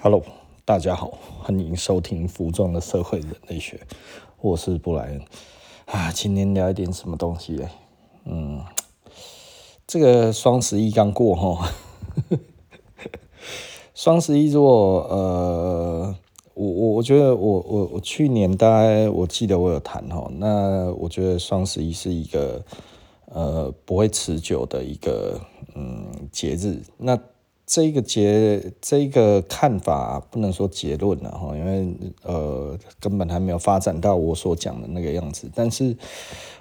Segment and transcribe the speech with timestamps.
[0.00, 0.22] Hello，
[0.64, 3.76] 大家好，欢迎收听《服装的社会人类学》，
[4.40, 5.20] 我是布莱恩
[5.86, 6.12] 啊。
[6.12, 7.68] 今天聊一点什么东西嘞？
[8.24, 8.60] 嗯，
[9.88, 11.72] 这个双十一刚过哈，
[13.92, 16.14] 双十一如果呃，
[16.54, 22.64] 我我我觉得我我我去年大概我记得我有谈哈，那我觉得双十一是一个
[23.24, 25.40] 呃不会持久的一个
[25.74, 27.18] 嗯节日，那。
[27.70, 35.50] 这个结这个看法不能说结论了哈，因为呃根本还没有发展到我所讲的那个样子。
[35.54, 35.94] 但是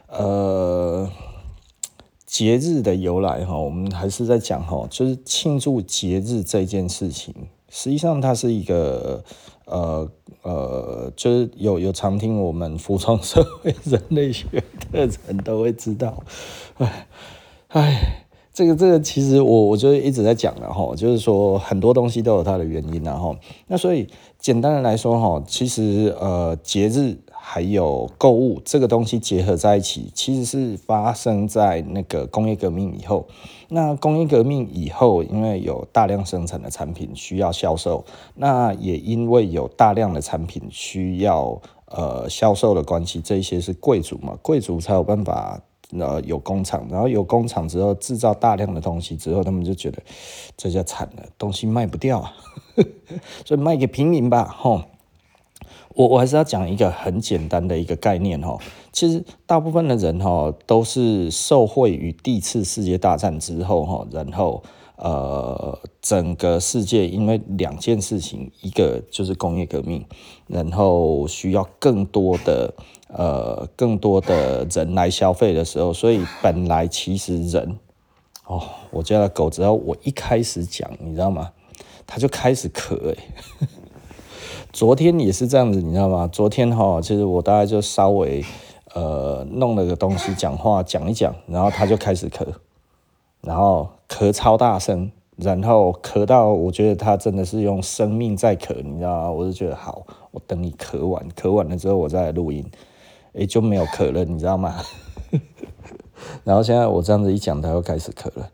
[0.09, 1.09] 呃
[2.25, 7.33] 节日的由来哈，我们还是在讲哈，就是庆祝节日这件事情，
[7.69, 9.23] 实际上它是一个
[9.63, 10.11] 呃
[10.41, 14.61] 呃，就是有有常听我们服装社会人类学
[14.91, 16.21] 的人都会知道，
[16.79, 17.07] 哎
[17.69, 18.23] 哎。
[18.57, 23.35] 这个这个其实我我就一直在讲了哈，就是说很多东西都有它的原因然后，
[23.67, 24.07] 那所以
[24.39, 33.27] 简单的来说哈，其实呃节日还有购物这个东西结合在一起，其实是发生在那个工业革命以后。
[33.69, 41.61] 那工业革命以后，因为有大量生产的产品需要销售，那也因为有大量的产品需要
[41.91, 45.61] 呃销售的关系，这一些是贵族嘛，贵族才有办法。
[45.91, 50.01] 呃，有工厂，然后有工厂之后制造大量的东西之后，他们就觉得
[50.57, 52.33] 这下惨了，东西卖不掉啊，
[53.45, 54.83] 所以卖给平民吧，吼。
[55.95, 58.59] 我我还是要讲一个很简单的一个概念，吼，
[58.91, 64.63] 其实大部分的人，吼，都是受惠于第一次世界大战之后，吼，然后。
[64.99, 70.03] 呃，整个世界因为两件事情，一个就是工业革命，
[70.47, 72.73] 然后需要更多的
[73.07, 77.77] 呃更多的人来消费的时候，所以本来其实人
[78.45, 78.61] 哦，
[78.91, 81.51] 我家的狗只要我一开始讲，你知道吗？
[82.05, 83.17] 它就开始咳诶。
[84.71, 86.29] 昨天也是这样子，你知道吗？
[86.31, 88.43] 昨天哈，其实我大概就稍微
[88.93, 92.45] 呃弄了个东西讲话讲一讲，然后它就开始咳。
[93.41, 99.31] 然后咳超大声，然后咳到我觉得他真的是用生命在咳，你知道吗？
[99.31, 102.65] 我就觉得好，我等你咳完，咳完了之后我再来录音，
[103.33, 104.75] 诶，就没有咳了，你知道吗？
[106.43, 108.49] 然后现在我这样子一讲，他又开始咳了，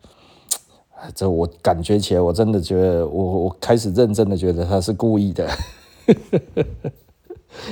[1.16, 5.50] 这我感觉起来，我真的觉得我我开始认真的觉得他是故意的。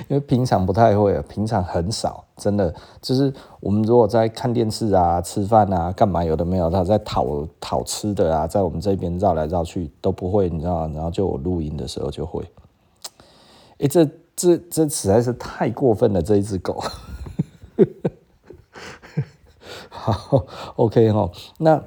[0.07, 10.87] 因为平常不太会，平常很少，真的就是我们如果在看电视啊、吃饭啊、干嘛有的没有，他在讨讨吃的啊，在我们这边绕来绕去都不会，你知道？
[10.89, 12.43] 然后就我录音的时候就会，
[13.79, 16.81] 哎，这这这实在是太过分了，这一只狗。
[19.89, 21.83] 好，OK 哈，那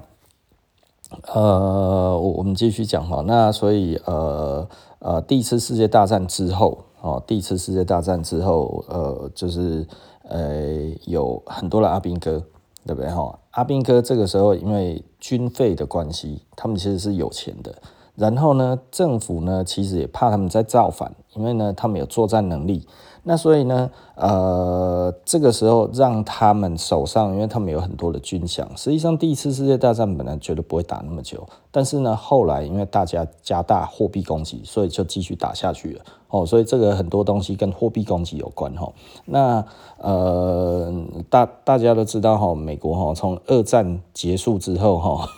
[1.32, 4.68] 呃，我我们继续讲哈，那所以呃
[5.00, 6.84] 呃，第一次世界大战之后。
[7.04, 9.86] 哦，第一次世界大战之后，呃，就是
[10.22, 12.42] 呃，有很多的阿兵哥，
[12.86, 13.10] 对不对？
[13.10, 17.74] 哈，阿兵哥这个时候因为军费的关系，他们其实是有钱的。
[18.14, 22.86] 然后呢，政府呢，其实也怕他们在造反，因为呢，他们有作战能力。
[23.26, 28.66] 那所以呢，呃，这个时候让他们手上，因为他们有很多的军饷。
[28.76, 36.04] 实际上，第一次世界大战本来绝对不会打那么久，但是呢，后来因为大家加大货币供给，所以就继续打下去了。
[36.28, 38.92] 哦，所以这个很多东西跟货币供给有关哈。
[39.24, 39.64] 那
[39.96, 40.92] 呃，
[41.30, 45.28] 大大家都知道哈，美国哈从二战结束之后哈。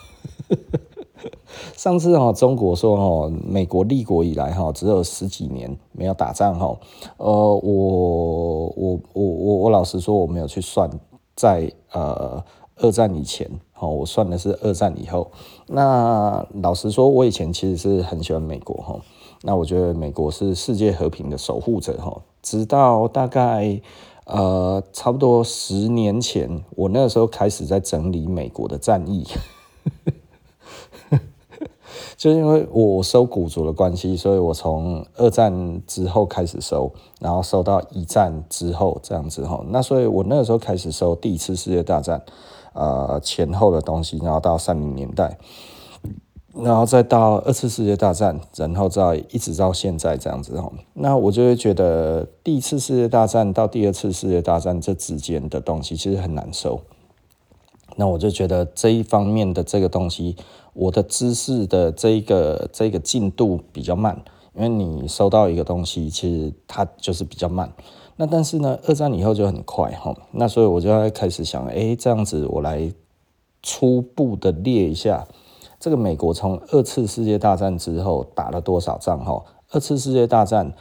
[1.75, 6.77] 上次哈，中国说哈，美国立国以来哈，只有十几年没有打仗哈。
[7.17, 10.89] 呃，我我我我我老实说，我没有去算
[11.35, 12.43] 在呃
[12.77, 15.31] 二战以前哈，我算的是二战以后。
[15.67, 18.99] 那老实说，我以前其实是很喜欢美国哈。
[19.43, 22.21] 那我觉得美国是世界和平的守护者哈。
[22.41, 23.79] 直到大概
[24.25, 29.25] 呃差不多十年前，我那个时候开始在整理美国的战役。
[32.17, 39.63] 就是因为我收古着的关系，所以我从二战之后开始收，然后收到一战之后这样子哈。
[39.69, 42.19] 那所以我那个时候开始收第一次世界大战，
[42.73, 45.37] 呃前后的东西，然后到三零年代，
[46.55, 50.71] 然后再到二次世界大战，然后再一直到现在这样子哈。
[50.95, 56.81] 那我就会觉得第一次世界大战到第二次世界大战这之间的东西其实很难收。
[57.99, 60.35] 那我就觉得这一方面的这个东西，
[60.77, 64.21] 我的知识的这个这个进度比较慢，
[64.53, 67.73] 因为你收到一个东西，其实它就是比较慢。
[68.15, 70.15] 那但是呢，二战以后就很快哈。
[70.31, 72.93] 那所以我就要开始想，哎，这样子我来
[73.63, 75.27] 初步的列一下，
[75.79, 79.17] 这个美国从二次世界大战之后打了多少仗？
[79.25, 80.73] 哈，二次世界大战。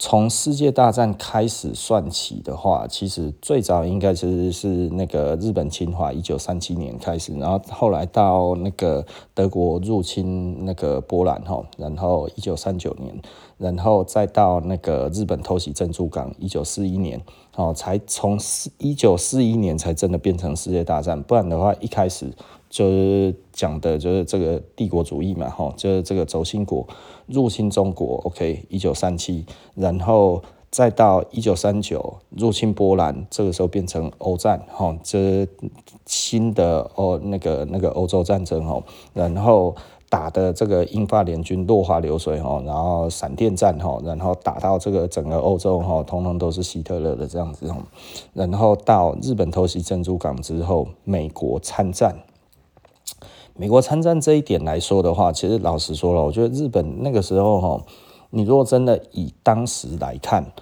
[0.00, 9.04] 从世界大战开始算起的话，其实最早应该其实是那个日本侵华，一九三七年开始，然后后来到那个
[9.34, 13.20] 德国入侵那个波兰哈，然后一九三九年，
[13.56, 17.20] 然后再到那个日本偷袭珍珠港，一九四一年，
[17.56, 18.38] 哦，才从
[18.78, 22.32] 一九四一年才真的变成世界大战，不然的话一开始。
[22.70, 26.86] 就是讲的，就是这个帝国主义嘛，哈，就是这个轴心国
[27.26, 29.44] 入侵中国，OK，一九三七，
[29.74, 35.48] 然后再到一九三九入侵波兰，这个时候变成欧战，哈，这
[36.04, 38.82] 新的哦那个那个欧洲战争，哈，
[39.14, 39.74] 然后
[40.10, 47.78] 打的这个英法联军落花流水，哈，然后闪电战，哈，然后打到这个整个欧洲，哈，统统都是希特勒的这样子，哈，
[48.34, 52.14] 然后到日本偷袭珍珠港之后，美国参战。
[53.60, 57.84] 美国参战这一点来说的话，其实老实说了，我觉得日本那个时候哈，
[58.30, 60.52] 你如果真的以当时来看，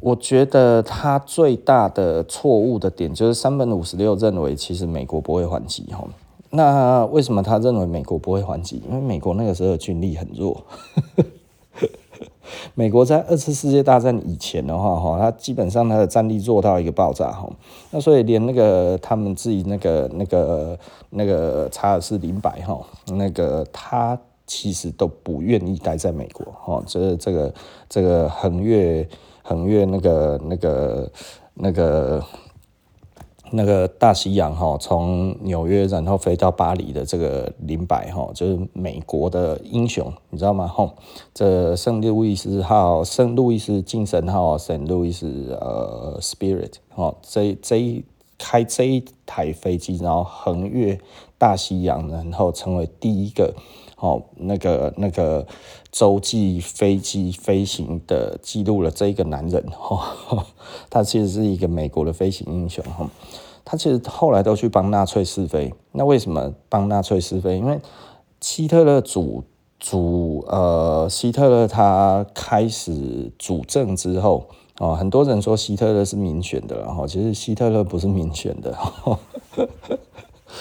[0.00, 6.06] 我觉得他最大的错误的点就是三本五十六认为其实美国不会还击哈。
[6.50, 8.82] 那为什么他认为美国不会还击？
[8.86, 10.64] 因为美国那个时候军力很弱。
[12.74, 17.48] 美国在二次世界大战以前的话，哈，它基本上它的战力弱到一个爆炸，哈，
[17.90, 20.78] 那所以连那个他们自己那个那个
[21.10, 22.78] 那个查尔斯林白，哈，
[23.14, 27.54] 那个他其实都不愿意待在美国，哈，就是这个
[27.88, 29.08] 这个横越
[29.42, 31.10] 横越那个那个
[31.54, 32.22] 那个。
[33.50, 40.66] 那个大西洋哈，从纽约然后飞到巴黎的这个林白哈，就是美国的英雄，你知道吗？
[40.66, 40.92] 哈，
[41.32, 48.04] 这圣路易斯号、圣路易斯精神号、圣路易斯呃 Spirit 哈，这这一
[48.36, 50.98] 开这一台飞机，然后横越
[51.38, 53.54] 大西洋，然后成为第一个
[53.98, 55.46] 哦，那个那个
[55.90, 60.46] 洲际飞机飞行的记录了这一个男人 哈，
[60.90, 63.08] 他其实是一个美国的飞行英雄哈。
[63.64, 67.56] 他其实后来都去帮纳粹试飞，那为什么帮纳粹试飞？
[67.58, 67.80] 因为
[68.40, 69.42] 希特勒主
[69.80, 74.46] 主呃，希特勒他开始主政之后，
[74.78, 78.76] 哦，很多人说希特勒是民选的，然后其实希特勒不是民选的。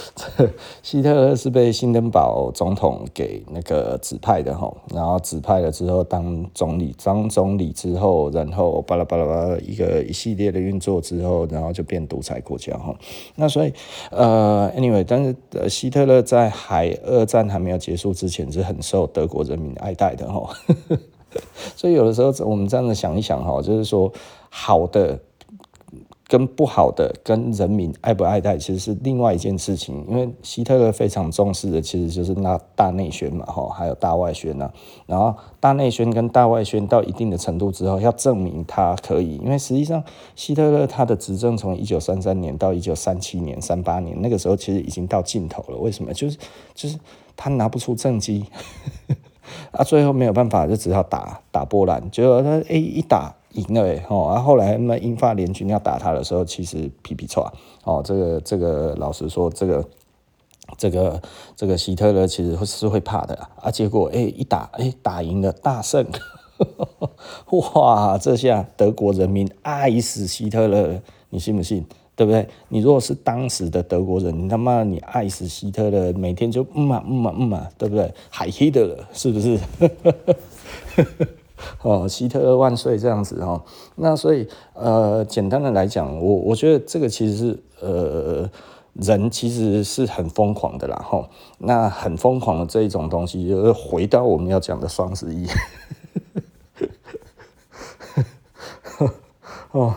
[0.82, 12.96] 希特勒是被辛登堡总统给那个指派的哈，然后指派了之后当总理，当总理之后，然后巴拉巴拉巴拉一个一系列的运作之后，然后就变独裁国家哈。
[13.36, 13.74] 那所以
[14.12, 20.50] 呃，anyway，但是希特勒在海二战还没有结束之前是很受德国人民爱戴的哈。
[21.76, 24.12] 所以有的时候我们这样子想一想哈，就是说
[24.50, 25.20] 好的。
[26.28, 30.04] 跟不好的跟人民爱不爱戴，其实是另外一件事情。
[30.10, 34.72] 因为希特勒非常重视的，其实就是那大内宣嘛，哈，还有大外宣呐。
[35.06, 39.36] 然后大内宣跟大外宣到一定的程度之后，要证明他可以。
[39.36, 40.04] 因为实际上，
[40.36, 45.78] 希特勒他的执政从一九三三年到一九三七年、三八年，那个时候其实已经到尽头了。
[45.78, 46.12] 为什么？
[46.12, 46.38] 就是
[46.74, 46.98] 就是
[47.36, 48.46] 他拿不出政绩，
[49.70, 52.10] 啊，最后没有办法，就只好打打波兰。
[52.10, 53.36] 结果他哎一打。
[53.56, 57.46] 赢了哎，哦，然后后来那英法联军要打他的时候，其实皮皮剉
[57.84, 59.86] 哦，这个这个老实说，这个
[60.78, 61.22] 这个
[61.56, 63.72] 这个希特勒其实是会怕的啊。
[63.72, 66.06] 结果哎一打哎打赢了，大胜，
[67.74, 68.18] 哇！
[68.18, 71.86] 这下德国人民爱死希特勒，你信不信？
[72.18, 72.48] 对不对？
[72.70, 78.14] 你如果是当时的德国人，你他妈你爱死希特勒，每天就嗯嘛嗯嘛嗯嘛，对不对？
[78.30, 79.60] 海希特勒是不是？
[81.82, 83.62] 哦，希特勒万岁这样子哦，
[83.96, 88.50] 那所以呃，简单的来讲，我我觉得这个其实是呃，
[88.94, 91.28] 人其实是很疯狂的啦哈。
[91.58, 95.48] 那很疯狂的这一种东西，就是回到我们要讲的双十一。
[99.72, 99.94] 哦，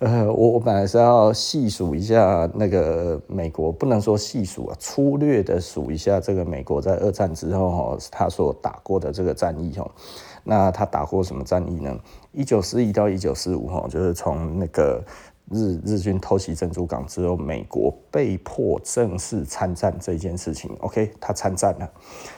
[0.00, 9.88] 呃，我我本来是要细数一下那个美国，不能说细数啊，粗略的数一下这个美国在二战之后哈，他所打过的这个战役哈。
[10.44, 11.96] 那他打过什么战役呢？
[12.32, 15.04] 一九四一到一九四五，哈，就是从那个
[15.50, 20.74] 日日军偷袭珍珠港之后，美国被迫正式参战这件事情。
[20.80, 21.90] OK，他参战了。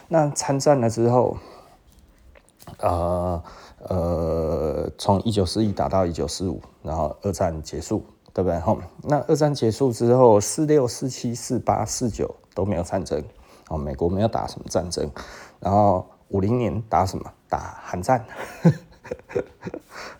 [0.09, 1.37] 那参战了之后，
[2.79, 3.43] 呃
[3.87, 8.59] 呃，从一九四一打到一九四五，然后二战结束，对不对？
[8.59, 13.23] 哈，那二战结束之后，四六、四七、四八、四九都没有战争，
[13.69, 15.09] 哦，美国没有打什么战争，
[15.59, 16.05] 然后。
[16.29, 17.31] 五零年打什么？
[17.53, 18.25] 打韩战，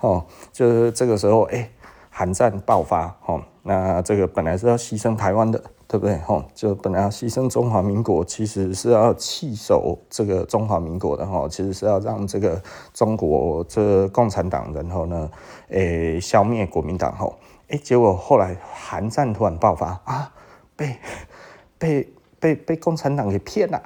[0.01, 1.67] 哦，就是这个时候，哎，
[2.11, 6.15] 韩战爆发，哦，那这个本来是要牺牲台湾的，对不对？
[6.19, 12.61] 吼，就本来要牺牲中华民国，其实是要弃守这个中华民国的哈，其实是要让这个
[12.93, 15.27] 中国这共产党，然后呢，
[15.69, 17.35] 诶，消灭国民党吼，
[17.69, 20.31] 诶，结果后来韩战突然爆发啊，
[20.75, 20.95] 被
[21.79, 23.81] 被被被共产党给骗了，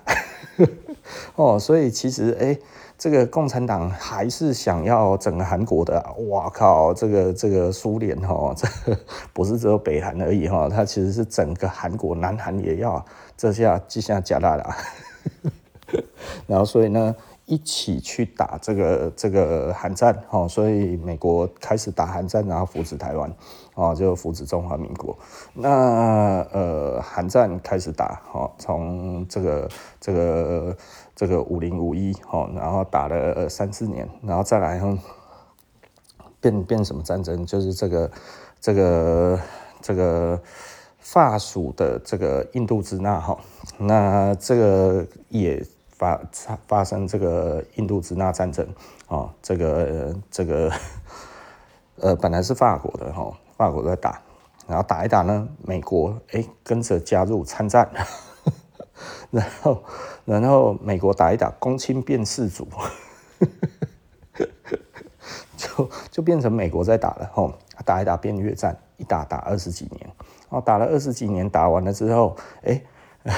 [1.36, 2.60] 哦，所以其实诶。
[2.98, 6.92] 这个共产党还是想要整个韩国的，哇靠！
[6.96, 9.00] 这个这个苏联哈，这个
[9.34, 13.06] 不是只有北韩而已哈，它其实是整个韩国，南韩也要，
[13.38, 14.76] 这下这下加大了，
[16.48, 23.32] 然后所以呢，一起去打这个这个韩战哈，所以美国开始打韩战，然后扶持台湾，
[23.76, 25.16] 哦，就扶持中华民国。
[25.54, 29.70] 那呃，韩战开始打，哈，从这个
[30.02, 30.76] 这个。
[31.18, 32.16] 这个五零五一，
[32.54, 34.80] 然后打了三四年，然后再来
[36.40, 37.44] 变变什么战争？
[37.44, 38.12] 就是这个
[38.62, 39.40] 这个
[39.82, 40.40] 这个
[41.00, 43.36] 法属的这个印度支那，哈，
[43.80, 46.22] 那这个也发
[46.68, 48.68] 发生这个印度支那战争，
[49.08, 50.72] 哦，这个这个
[52.00, 54.22] 呃本来是法国的，哈，法国在打，
[54.68, 57.90] 然后打一打呢，美国哎跟着加入参战，
[59.32, 59.82] 然后。
[60.28, 62.68] 然后美国打一打，公亲变世主，
[65.56, 67.54] 就就变成美国在打了吼，
[67.86, 70.12] 打一打变越战，一打打二十几年，
[70.50, 72.82] 哦打了二十几年，打完了之后，哎，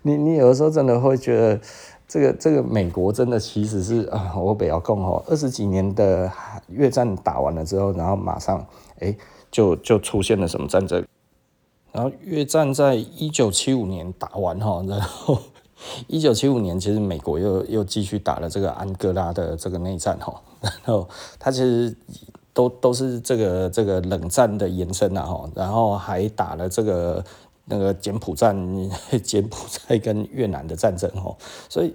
[0.00, 1.60] 你你有的时候真的会觉得，
[2.08, 6.32] 这个这个美国真的其实是啊，我不要讲吼，二十几年的
[6.68, 8.66] 越战打完了之后，然后马上
[9.00, 9.14] 哎
[9.50, 11.06] 就就出现了什么战争？
[11.92, 15.38] 然后越战在一九七五年打完哈，然后
[16.08, 21.08] 一九七五年其实美国又又继续打了这个安哥拉的这个内战哈，然后
[21.38, 21.94] 它其实
[22.52, 27.24] 都都是这个这个冷战的延伸啊哈，然后还打了这个
[27.66, 28.54] 那个柬埔寨
[29.22, 31.36] 柬埔寨跟越南的战争哈，
[31.68, 31.94] 所以。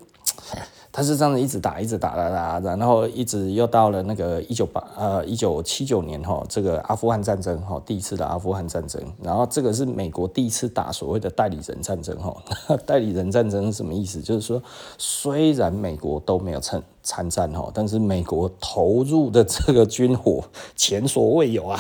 [0.97, 12.35] 他是这样子一直打，一直打打打，然后一直又到了那个一九八呃一九七九年哈，这个阿富汗战争哈，第一次的阿富汗战争，然后这个是美国第一次打所谓的代理人战争哈。
[12.87, 14.19] 代理人战争是什么意思？
[14.19, 14.59] 就是说，
[14.97, 20.43] 虽然美国都没有参参战哈，但是美国投入的这个军火
[20.75, 21.79] 前所未有啊。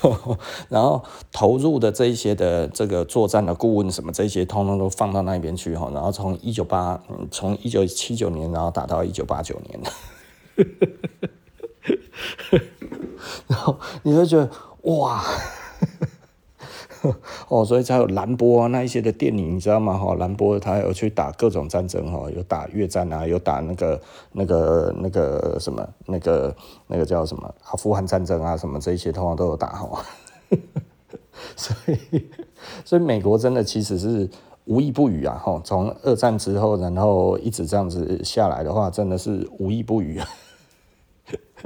[0.68, 5.90] 然后投入的这一些的这个作战的顾问什么这些，通通都放到那边去哈。
[5.92, 9.80] 然后从一九八，从一九七九年，然后打到一九八九年，
[13.48, 14.50] 然后你会觉得
[14.82, 15.24] 哇。
[17.48, 19.98] 哦，所以才有兰波啊，那一些的电影，你知道吗？
[19.98, 24.00] 哈，蓝波他有去打各种战争，哈，有打越战啊，有打那个、
[24.32, 26.54] 那个、那个什么，那个、
[26.86, 30.04] 那个叫什么阿富汗战争啊，什么这一些通常都有打，哈。
[31.56, 31.76] 所
[32.12, 32.26] 以，
[32.84, 34.28] 所以美国真的其实是
[34.66, 40.20] 无一不语啊，哈，从二战之后，然后一直这样子下来的话，真的是无一不语。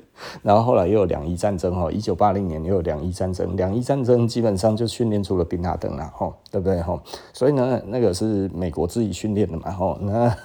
[0.42, 7.00] 然后后来又有两伊战争哈，一九八零年又有两伊战争，两伊战争基本上就训练出了宾拉登了哈，对不对哈？
[7.32, 10.36] 所以呢，那个是美国自己训练的嘛哈，那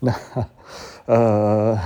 [0.00, 0.14] 那
[1.06, 1.78] 呃，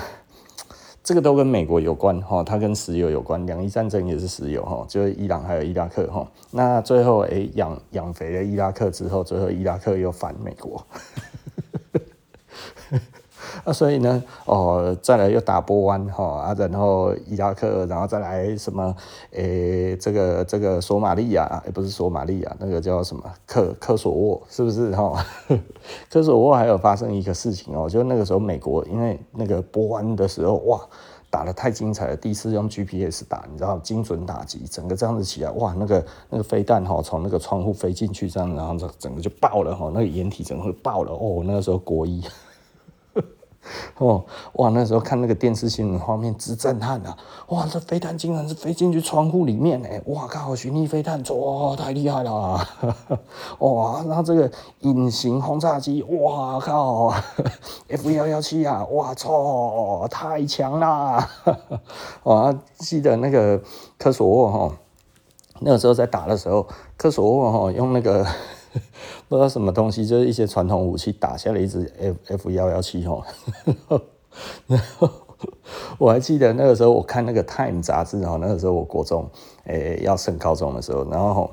[1.02, 10.85] 这个都跟美国有关哈，它跟石油有关，两伊战争也是石油哈，就是伊朗还有伊拉克哈，那最后哎养养肥了伊拉克之后，最后伊拉克又反美国。
[13.64, 18.94] 啊，所以呢，哦，再来又打波湾哈啊，然后伊拉克，然后再来什么，
[19.32, 25.25] 诶、这个这个索马利亚，也不是索马利亚，那个叫什么科科索沃，是不是哈？
[26.11, 30.80] 科索沃还有发生一个事情哦，就那个时候美国因为那个波湾的时候哇，
[31.30, 42.23] 打得太精彩了，第一次用 GPS 打，你知道精准打击，整个这样子起来哇，那个那个飞弹哈从那个窗户飞进去这样，然后整个就爆了哈，那个掩体整个会爆了哦，那个时候国一。
[43.99, 44.71] 哦，哇！
[44.71, 47.16] 那时候看那个电视新闻画面，直震撼啊！
[47.49, 50.02] 哇，这飞弹竟然是飞进去窗户里面哎！
[50.07, 52.61] 哇靠，巡弋飞弹，哇，太厉害了！
[53.61, 54.50] 哇，然后这个
[54.81, 57.14] 隐形轰炸机，哇靠
[57.88, 61.28] ，F 幺幺七啊，哇操，太强了！
[62.25, 63.62] 哇，记得那个
[63.97, 64.73] 科索沃哈，
[65.61, 66.66] 那个时候在打的时候，
[66.97, 68.26] 科索沃哈用那个。
[69.32, 73.24] 不知道什么东西，就是一些传统武器打下了一支 F F 幺幺七吼，
[74.66, 75.08] 然 后
[75.96, 79.26] 我还记得那个时候我看那个 Time 杂志哦，那个时候我国中
[79.64, 81.50] 诶、要升高中的时候，然后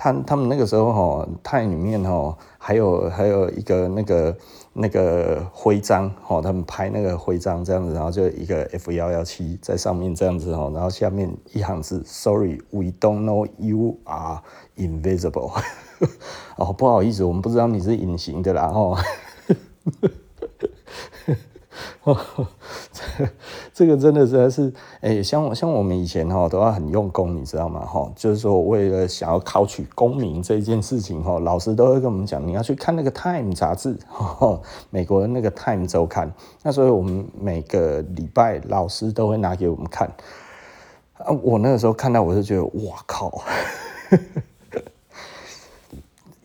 [0.00, 4.36] 他他们那个时候哈，Time 里面哈，还有还有一个那个
[4.72, 14.40] 那个徽章哈，他们拍那个徽章这样子，然后就一个 F 幺幺七在上面这样子哈，然后下面一行字：Sorry，we don't know you are
[14.76, 15.60] invisible。
[16.54, 18.96] 哦，不好意思，我们不知道你是隐形的啦哦。
[23.72, 27.84] 这个真的实在是，哎、欸，像像我们以前哈都要很用功，你知道吗？
[27.84, 33.96] 哈，就是说为了想要考取功名这件事情哈，老师都会跟我们讲，你要去看那个《Time》杂志，
[34.90, 36.32] 美国的那个《Time》周刊。
[36.62, 40.08] 那所以我们每个礼拜老师都会拿给我们看。
[41.18, 43.42] 啊，我那个时候看到我就觉得，哇靠！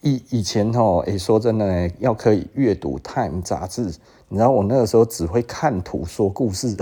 [0.01, 3.93] 以以前哈，哎，说真的，要可以阅读《Time》杂志。
[4.33, 6.69] 你知道我那个时候只会看图说故事，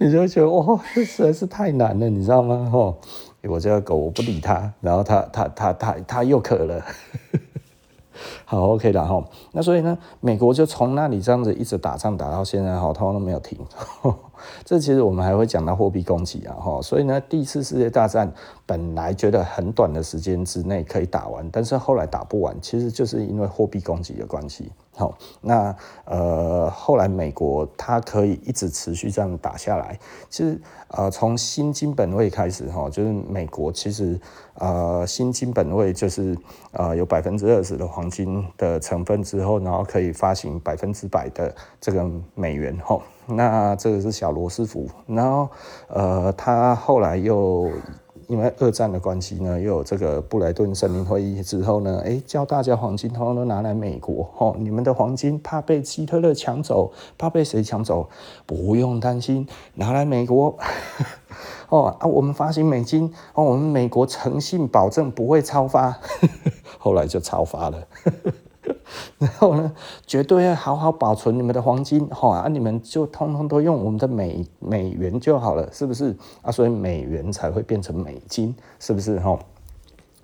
[0.00, 2.66] 你就觉得哇，这实在是太难了，你知道吗？
[2.72, 2.96] 吼，
[3.42, 6.82] 我这个狗我不理它，然后它它它它它又渴了。
[8.46, 9.22] 好，OK 了哈。
[9.52, 13.58] 那所以呢，美国就从那里这样子一直打仗打到现在，好，通通都没有停。
[14.64, 18.32] 这其实我们还会讲到货币供给啊，哈，所以呢，第一次世界大战
[18.66, 24.70] 本来觉得很短的时间之内可以打完，但是后来打不完，其实就是因为货币供给的关系。
[24.94, 34.20] 好，那呃，后来美国它可以一直持续这样打下来，其实呃，从新金本位开始哈，就是美国其实
[34.56, 36.36] 呃，新金本位就是
[36.72, 43.00] 呃，有百分之二十的黄金的成分之后，然后可以发行百分之百的这个美元哈。
[43.26, 45.48] 那这个是小罗斯福，然后
[45.88, 47.70] 呃，他后来又
[48.28, 58.08] 因为二战的关系呢，又有这个布莱顿森林会议之后呢，哎，叫大家黄金通通都拿来美国，哦，你们的黄金怕被希特勒抢走，怕被谁抢走？
[58.46, 60.56] 不用担心，拿来美国，
[61.68, 65.96] 哦啊，我们发行美金，哦，我们美国诚信保证不会超发，
[66.78, 67.86] 后来就超发了。
[69.18, 69.72] 然后呢，
[70.06, 76.50] 绝对要好好保存你们的黄金，哈啊，你们就通通都用我们的美美元就好了，是不是啊？
[76.50, 79.38] 所以美元才会变成美金，是不是哈？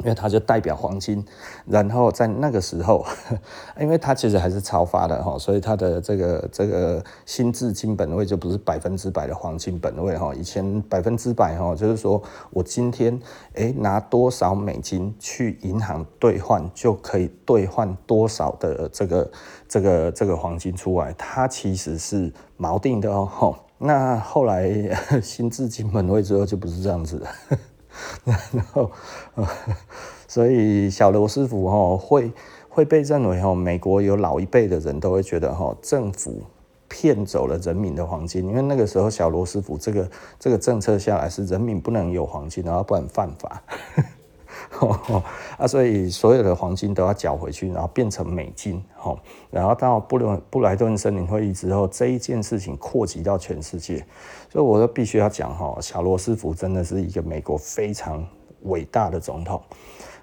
[0.01, 1.25] 因为它就代表黄金，
[1.67, 3.05] 然后在那个时候，
[3.81, 10.33] 因为它其实还是超发的哈，所以它的这个这个新制金本位就不是百分之百的黄金本位哈。
[10.35, 13.21] 以前百分之百哈，就是说我今天
[13.55, 19.31] 诶拿多少美金去银行兑换，就可以兑换多少的这个
[19.69, 23.57] 这个这个黄金出来，它其实是锚定的哦。
[23.79, 24.71] 那后来
[25.23, 27.21] 新制金本位之后就不是这样子。
[28.25, 28.91] 然后，
[30.27, 32.33] 所以小罗斯福哈会
[32.69, 36.43] 会被认为哈，美国有老一辈的人都会觉得哈，政府
[36.89, 43.63] 骗走了人民的黄金，因为那个时候小罗斯福这个这个政策下来是人民不能有黄金，然后不然犯法。
[45.59, 48.83] 啊，所以所有的黄金都要缴回去，然后变成美金，
[49.51, 54.05] 然后到布伦布莱顿森林会议之后，这一件事情扩及到全世界，
[54.51, 58.25] 所以我就必须要讲哈，小罗斯福真的是一个美国非常
[58.63, 59.61] 伟大的总统。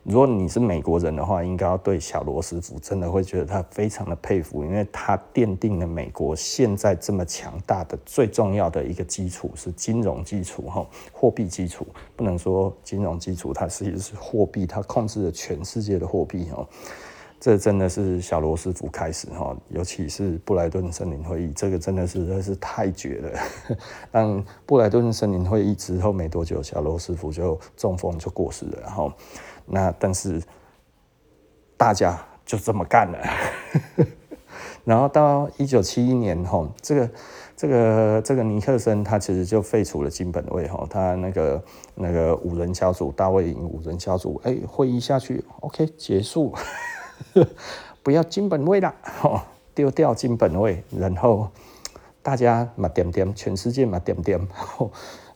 [0.05, 16.63] 如果你是美国人的话，应该要对小罗斯福真的会觉得他非常的佩服，因为他奠定了美国现在这么强大的最重要的一个基础是金融基础哈，货币基础不能说金融基础，它其实是货币，它控制了全世界的货币哈，
[17.39, 23.39] 这真的是小罗斯福开始哈，尤其是布莱顿森林会议，这个真的是实在是太绝了。
[24.11, 29.11] 但布莱顿森林会议之后没多久，小罗斯福就中风就过世了，然后。
[29.65, 30.41] 那但是
[31.77, 33.19] 大家就这么干了，
[34.85, 37.09] 然后到一九七一年吼，这个
[37.55, 41.63] 这个这个尼克森他其实就废除了金本位吼，他那个
[41.95, 46.53] 那个五人小组大卫营五人小组，哎，会议下去，OK 结束，
[48.03, 48.93] 不要金本位了，
[49.73, 51.49] 丢掉金本位，然后
[52.21, 54.39] 大家嘛点点，全世界嘛点点。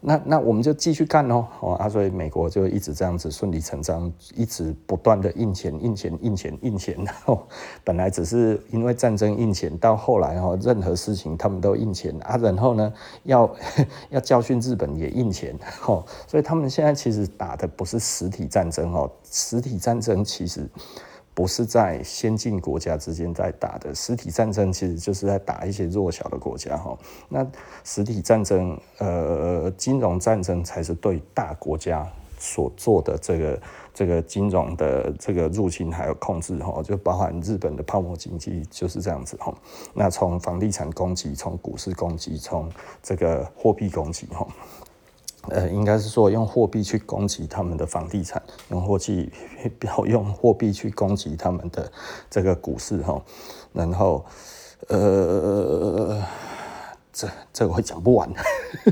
[0.01, 6.95] 那那我们就继续干哦，哦啊，所以美国就一直这样子顺理成章，一直不断的印钱、印钱、印钱、印钱。
[7.03, 7.45] 然后
[7.83, 12.37] 本来只是因为战争印钱，到后来哈，任何事情他们都印钱啊。
[12.37, 13.53] 然后呢，要
[14.09, 15.53] 要教训日本也印钱，
[15.85, 20.65] 哦，所以他们现在其实打的不是实体战争哦，实体战争其实。
[21.39, 26.97] 不是在先进国家之间在打的实体战争，其实就是在打一些弱小的国家哈。
[27.29, 27.47] 那
[27.85, 32.05] 实体战争，呃，金融战争才是对大国家
[32.37, 33.61] 所做的这个
[33.93, 39.55] 这个金融的这个入侵还有控制哈，就包含日本的泡沫经济就是这样子哈。
[39.93, 42.69] 那从房地产攻击，从股市攻击，从
[43.01, 44.45] 这个货币攻击哈。
[45.49, 49.31] 呃，应该是说用货币去攻击他们的房地产，用货币
[49.81, 51.91] 要用货币去攻击他们的
[52.29, 53.21] 这个股市哈，
[53.73, 54.25] 然后
[54.87, 56.23] 呃，
[57.11, 58.29] 这这个会讲不完，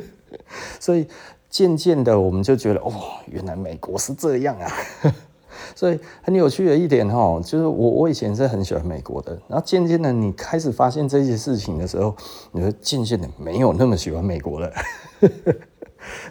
[0.79, 1.07] 所以
[1.49, 2.91] 渐渐的我们就觉得哦，
[3.27, 4.71] 原来美国是这样啊。
[5.75, 12.15] 所以很有趣的一点哈，就是我我以前是很喜欢美国的，然后渐渐的你开始发现这些事情的时候，
[12.51, 14.71] 你就渐渐的没有那么喜欢美国了。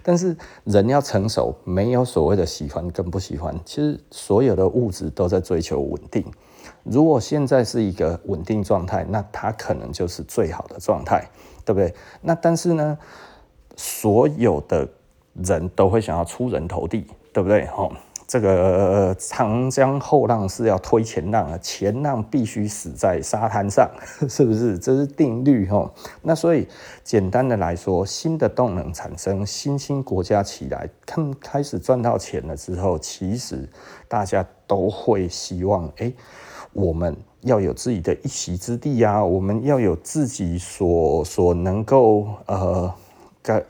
[0.02, 6.24] 但是人要成熟，没有所谓的喜欢跟不喜欢，其实所有的物质都在追求稳定。
[6.82, 11.28] 如果现在是一个稳定状态，那它可能就是最好的状态，
[11.64, 11.94] 对不对？
[12.20, 12.98] 那但是呢，
[13.76, 14.88] 所有的
[15.34, 17.66] 人都会想要出人头地，对不对？
[17.76, 17.92] 哦。
[18.26, 23.88] 这个长江后浪是要推前浪啊，前浪必须死在沙滩上，
[24.28, 24.76] 是不是？
[24.76, 25.88] 这是定律哈。
[26.22, 26.66] 那所以
[27.04, 33.68] 简单的来说，新的动能产生，新兴国家起来，他们开始赚到钱了之后，其实
[34.08, 36.12] 大家都会希望，哎，
[36.72, 42.92] 我们要有自己的一席之地呀，我们要有自己所所能够呃。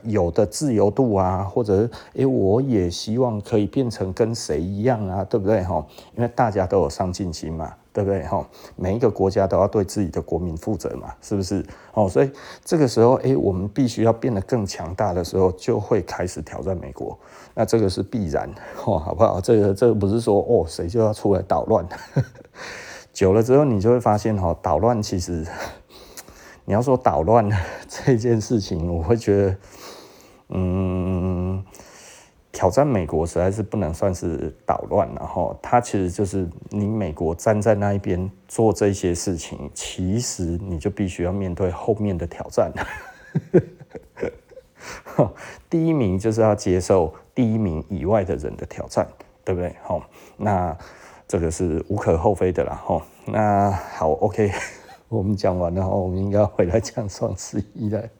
[0.03, 5.85] 有的自由度啊，或者诶，我也希望可以变成跟谁一样啊，对不对哈？
[6.15, 8.47] 因为大家都有上进心嘛，对不对哈？
[8.75, 11.65] 每一个国家都要对自己的国民负责嘛，是不是？
[11.93, 12.31] 哦，所以
[12.63, 17.17] 这个时候，诶，我们必须要变得更强大的时候，就会开始挑战美国。
[17.53, 18.49] 那这个是必然，
[18.85, 19.41] 哦，好不好？
[19.41, 21.85] 这个这个不是说哦，谁就要出来捣乱。
[23.13, 25.45] 久了之后，你就会发现哈，捣乱其实。
[26.69, 27.49] 你要说捣乱
[27.87, 29.57] 这件事情，我会觉得，
[30.49, 31.63] 嗯，
[32.51, 42.69] 挑战美国实在是不能算是捣乱，然后它其实就是你美国站在那一边做这些事情，其实你就必须要面对后面的挑战。
[45.69, 49.07] 第一名就是要接受第一名以外的人的挑战，
[49.45, 49.73] 对不对？
[49.83, 50.03] 好，
[50.35, 50.77] 那
[51.25, 52.73] 这个是无可厚非的啦。
[52.85, 54.51] 哈，那好，OK。
[55.09, 58.03] 我们讲完了，我们应该回来讲双十一了。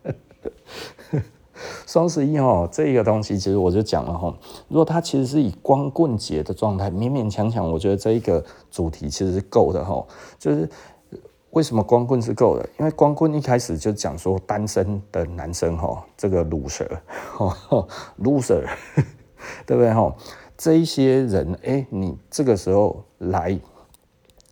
[1.87, 4.31] 双十一哈，这个东西其实我就讲了哈，
[4.67, 10.05] 如果它其实是以光棍节的状态，勉勉强强，我觉得这一个主题其实是够的哈。
[10.37, 10.69] 就是
[11.49, 12.69] 为什么光棍是够的？
[12.79, 18.65] 因为光棍一开始就讲说单身的男生哈，这个 loser，loser，
[19.65, 20.15] 对不对哈？
[20.55, 23.59] 这一些人，哎，你这个时候来。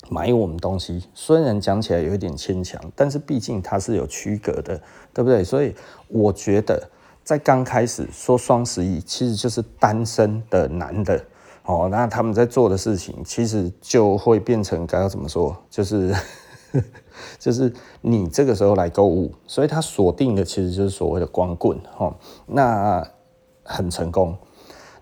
[0.10, 4.80] 买我们东西，虽然讲起来有一点牵强，但是毕竟它是有区隔的，
[5.14, 5.44] 对不对？
[5.44, 5.74] 所以
[6.08, 6.88] 我觉得
[7.24, 11.20] 在刚开始说双十一，其实就是单身的男的
[11.64, 16.14] 哦，那他们在做的事情，其实就会变成该要怎么说，就是
[17.40, 22.16] 就是你这个时候来购物，所以他锁定的其实就是所谓的光棍哈，
[22.46, 23.06] 那
[23.64, 24.38] 很成功。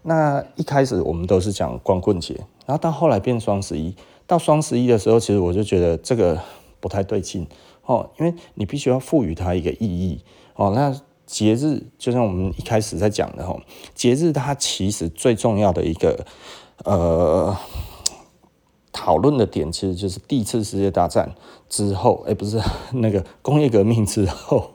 [0.02, 2.36] 那一开始我们都是讲光棍节，
[2.66, 3.96] 然后到后来变双十一。
[4.34, 6.42] 到双十一的时候，其实我就觉得这个
[6.80, 7.46] 不太对劲
[7.86, 10.24] 哦，因为你必须要赋予它一个意义
[10.56, 10.72] 哦。
[10.74, 13.56] 那节日就像我们一开始在讲的哈，
[13.94, 16.26] 节日它其实最重要的一个
[16.84, 17.56] 呃
[18.92, 21.36] 讨论的点，其实就是第一次世界大战
[21.70, 22.60] 之后，哎，不是
[22.94, 24.72] 那个工业革命之后，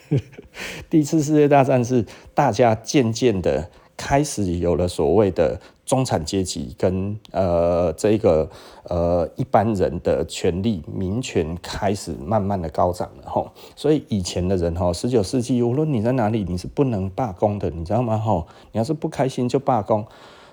[0.90, 5.58] 第一次世界大战是大家渐渐的开始有了所谓的。
[5.84, 8.48] 中产阶级跟呃这个
[8.84, 18.46] 呃一般人的权利民权开始慢慢的高涨了吼，所以以前的人吼，十九世纪无论你在哪里，你是不能罢工的，你知道吗吼？
[18.70, 20.06] 你要是不开心就罢工，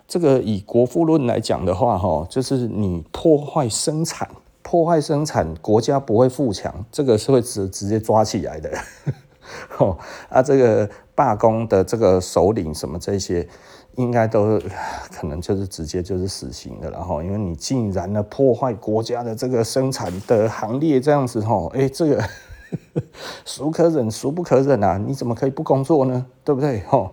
[0.08, 4.28] 这个以国富论来讲的话吼，就是你破坏生产，
[4.64, 8.72] 破坏生产，国家不会富强，这个是会直直接抓起来的，
[9.78, 13.48] 吼啊这个罢工的这个首领什么这些。
[14.00, 14.58] 应该都
[15.12, 22.24] 可能就是直接就是死刑的，然后因为你竟然呢破坏国家的这个生产的行列这样子吼，哎，这个
[23.44, 24.98] 孰可忍孰不可忍啊？
[24.98, 26.26] 你怎么可以不工作呢？
[26.46, 26.80] 对不对？
[26.88, 27.12] 吼，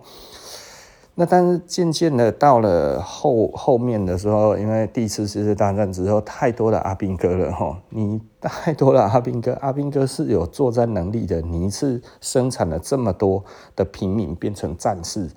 [1.15, 13.43] 那但是渐渐的到了后后面的时候，因为第一次世界大战之后太多的阿兵哥了吼，你 太多了阿兵哥，阿兵哥是有作战能力的，你一次生产了这么多
[13.75, 15.29] 的平民变成战士。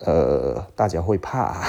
[0.00, 1.64] 呃，大家会怕，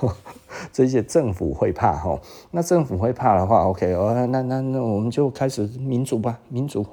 [0.72, 2.18] 这些政府会怕哈。
[2.50, 6.86] 那政府会怕的话，OK，哦，那那那我们就开始民主吧，民主，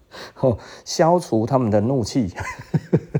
[0.84, 2.30] 消除他们的怒气，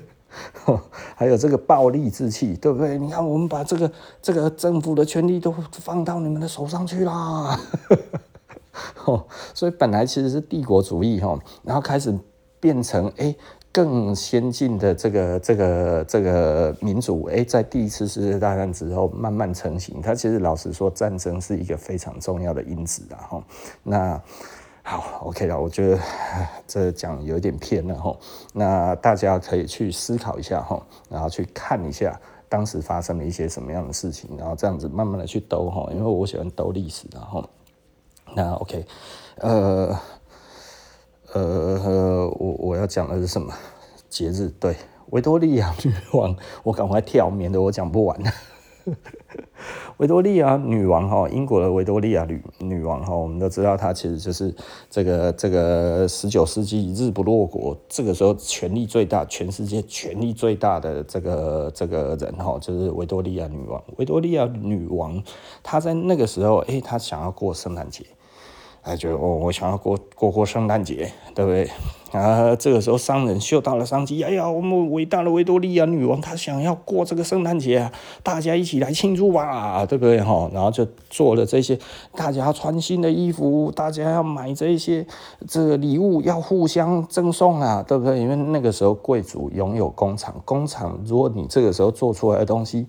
[1.17, 2.99] 还有这个暴力之气，对不对？
[2.99, 7.59] 你看，我们把这个这个政府的权力都放到你们的手上去啦。
[9.55, 12.15] 所以本来其实是帝国主义哈，然后开始
[12.61, 13.35] 变成哎。
[13.71, 20.01] 更先进的这个这个这个民主，哎，在第一次世界大战之后慢慢成型。
[20.01, 23.45] 它其实老实说，战争是一个非常重要的因子的哈。
[23.83, 24.21] 那
[24.83, 25.99] 好，OK 了，我觉得
[26.67, 28.17] 这讲有点偏了哈。
[28.55, 37.49] 那大家可以去思考一下哈，然后去看一下当时发生了一些什么样的事情，然后这样子慢慢的去兜哈，因为我喜欢兜历史然后。
[38.35, 38.87] 那 OK，
[39.37, 39.97] 呃。
[41.35, 43.53] 呃，我我要讲的是什么
[44.09, 44.49] 节日？
[44.59, 44.75] 对，
[45.11, 48.19] 维多利亚女王，我赶快跳，免得我讲不完。
[49.99, 54.55] 维多利亚女王哈，英国的维多利亚女女王哈，我们都知道她其实就是
[54.88, 63.83] 这个这个十九世纪日不落国，这个时候权力最大，全世界权力最大的这个这个人哈，就是维多利亚女王。
[63.99, 65.23] 维多利亚女王
[65.62, 68.07] 她在那个时候，哎，她想要过圣诞节。
[68.88, 71.70] 他觉得哦，我想要过过过圣诞节，对不对？
[72.12, 77.90] 啊，这个时候商人嗅到了商机，哎呀，我们伟大的维多利亚女王她想要过这个圣诞节，
[78.22, 80.18] 大家一起来庆祝吧，对不对？
[80.22, 81.79] 哈，然后就做了这些，
[82.16, 85.07] 大家穿新的衣服，大家要买这些
[85.46, 88.18] 这个礼物，要互相赠送啊，对不对？
[88.18, 92.87] 因为那个时候贵族拥有工厂，工厂如果你这个时候做出来的东西。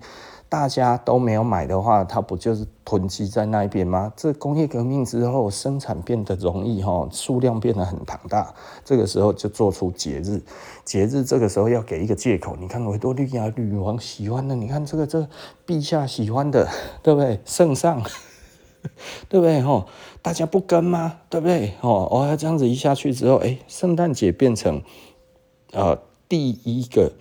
[0.50, 4.12] 大家都没有买的话，它不就是囤积在那边吗？
[4.16, 8.52] 这工业革命之后，生产变得容易哈，数量变得很庞大。
[8.84, 10.42] 这个时候就做出节日，
[10.84, 12.56] 节日这个时候要给一个借口。
[12.58, 15.24] 你看维多利亚女王喜欢的，你看这个这
[15.64, 16.68] 陛下喜欢的，
[17.00, 17.38] 对不对？
[17.44, 18.02] 圣上，
[19.28, 19.62] 对不对？
[19.62, 19.86] 哈，
[20.20, 21.18] 大家不跟吗？
[21.28, 21.74] 对不对？
[21.80, 24.82] 哦，我要这样子一下去之后，哎，圣诞节变成
[25.70, 25.96] 呃
[26.28, 27.12] 第一个。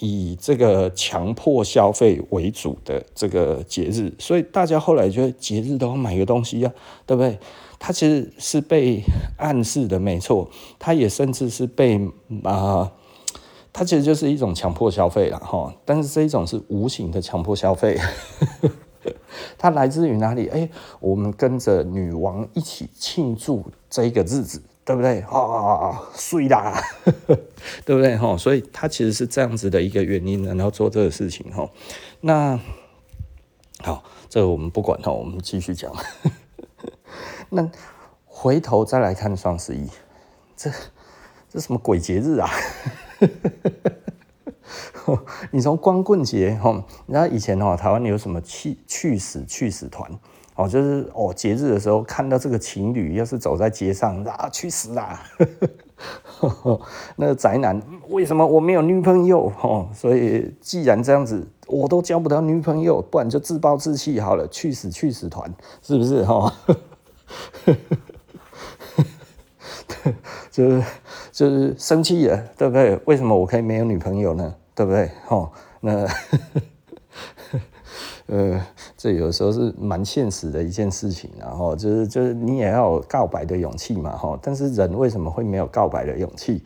[0.00, 6.72] 以这个强迫消费为主的这个节日，所以大家后来觉得节日都要买个东西啊，
[7.06, 7.38] 对不对？
[7.78, 9.02] 它其实是被
[9.36, 11.98] 暗示的，没错，它也甚至是被
[12.42, 12.92] 啊、呃，
[13.72, 15.72] 它其实就是一种强迫消费了哈。
[15.84, 17.98] 但是这一种是无形的强迫消费，
[19.56, 20.48] 它来自于哪里？
[20.48, 24.62] 哎，我们跟着女王一起庆祝这一个日子。
[24.84, 25.20] 对不对？
[25.20, 26.82] 啊，睡啦，
[27.84, 28.16] 对不对？
[28.16, 31.68] 哈，所以他其实是这样子的一个原因，然后做这个事情哈。
[32.20, 32.58] 那
[33.82, 35.92] 好，这个我们不管哈，我们继续讲。
[37.50, 37.70] 那
[38.24, 39.88] 回头再来看双十一，
[40.56, 40.70] 这
[41.48, 42.50] 这什么鬼节日啊？
[45.50, 50.10] 你从光棍节哈，然后以前哈，台湾有什么去去死去死团？
[50.60, 55.22] 哦，就是哦，节日的时候看到这个情侣，要是走在街上啊，去死啊！
[57.16, 59.50] 那个宅男为什么我没有女朋友？
[59.62, 66.22] 哦，所以既然这样子，我都交不到女朋友，不然就自暴自弃好了，去死去死团，是不是？
[66.26, 66.52] 哈，
[70.50, 70.84] 就是
[71.32, 73.00] 就是生气了，对不对？
[73.06, 74.54] 为什么我可以没有女朋友呢？
[74.74, 75.10] 对不对？
[75.28, 76.06] 哦，那。
[78.30, 78.64] 呃，
[78.96, 84.38] 这有时候是蛮现实的一件事情，然后就是就是你也要有告白的勇气嘛，哈。
[84.40, 86.62] 但是人为什么会没有告白的勇气？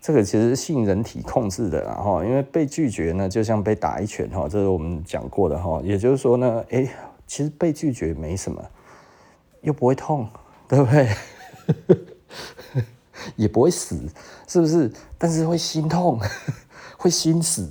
[0.00, 5.80] 这个其实是性人体控制的，然后因为被拒绝呢，就像被打一拳，哈，这是我们讲过的，哈。
[5.82, 6.88] 也就是说呢，哎，
[7.26, 8.64] 其实被拒绝没什么，
[9.62, 10.28] 又不会痛，
[10.68, 11.08] 对不对？
[13.34, 14.00] 也不会死，
[14.46, 14.88] 是不是？
[15.18, 16.20] 但是会心痛，
[16.96, 17.68] 会心死，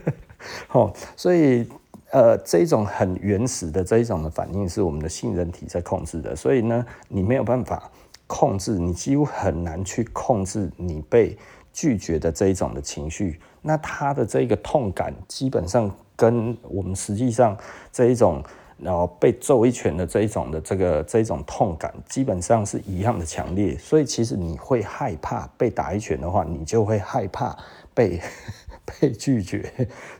[0.66, 1.68] 哈，所以。
[2.10, 7.90] 呃，这一种很原始的这一种的反应是我们的杏仁体在控制的，所以呢，你没有办法
[8.26, 11.36] 控制，你几乎很难去控制你被
[11.70, 13.38] 拒绝的这一种的情绪。
[13.60, 17.54] 那他的这个痛感，基本上跟我们实际上
[17.92, 18.42] 这一种
[18.78, 23.76] 然后被揍一拳的这一种的这个这一种痛感，基本上是一样的强烈。
[23.76, 27.54] 所以其实你会害怕被打一拳的话，你就会害怕
[27.92, 28.18] 被
[29.00, 29.70] 被拒绝，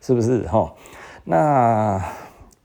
[0.02, 0.46] 是不是？
[0.48, 0.70] 哈。
[1.30, 2.02] 那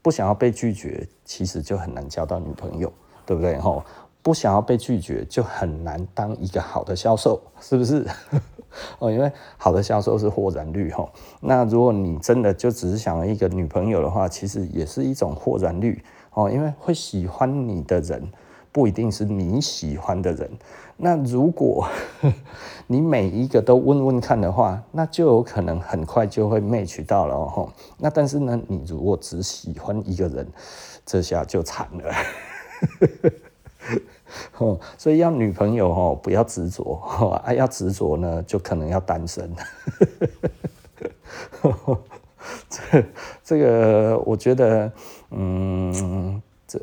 [0.02, 2.90] 不想要被拒绝，其实就很难交到女朋友，
[3.26, 3.58] 对不对？
[3.60, 3.84] 吼，
[4.22, 8.08] 不想要被拒绝，就很难当一个好的销售，是不是？
[9.00, 11.10] 哦，因为好的销售是豁然率，吼。
[11.42, 18.32] 那如果你真的就只是想要一个女朋友的话，其实也是一种豁然率，哦，因为会喜欢你的人。
[18.74, 20.50] 不一定是你喜欢的人，
[20.98, 21.88] 那如果
[22.88, 27.72] 你每一个都问问看的话，那就有可能很快就会 match 到了哦。
[28.00, 30.48] 那但是呢，你如果只喜欢一个人，
[31.06, 32.12] 这下就惨了。
[34.58, 39.56] 哦，所以要女朋友哦，不要执着哦，啊，要执着呢，就可能要单身。
[42.68, 43.06] 这
[43.44, 44.92] 这个，我觉得，
[45.30, 46.42] 嗯。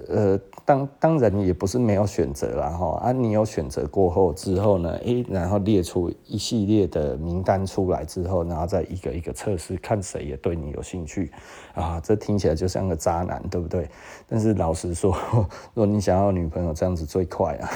[0.08, 11.30] 呃，当当然也不是没有选择啦哈啊，你有选择过后之后呢，诶，然后列出一系列的名单出来之后，然后再一个一个测试，看谁也对你有兴趣
[11.74, 13.88] 啊，这听起来就像个渣男，对不对？
[14.28, 15.16] 但是老实说，
[15.74, 17.70] 如果你想要女朋友，这样子最快啊。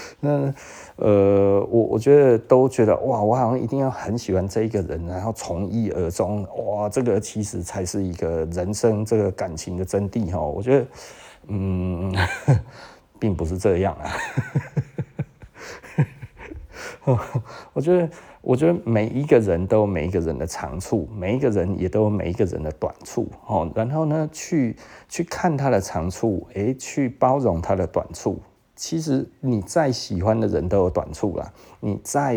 [0.20, 0.54] 那。
[0.96, 10.38] 呃，我我觉得都觉得哇，我好像一定要很喜欢这一个人，然后从一而终，哇，这个其实才是一个人生这个感情的真谛哈。
[10.38, 10.86] 我觉得，
[11.48, 12.14] 嗯，
[13.18, 14.12] 并不是这样啊。
[17.72, 18.08] 我觉得，
[18.42, 23.68] 我觉得每一个人都有每一个人的长处，每一个人也都有每一个人的短处哦。
[23.74, 24.76] 然后呢，去
[25.08, 28.38] 去看他的长处，诶，去包容他的短处。
[28.84, 32.34] 其实你再喜欢的人都有短处啦，你再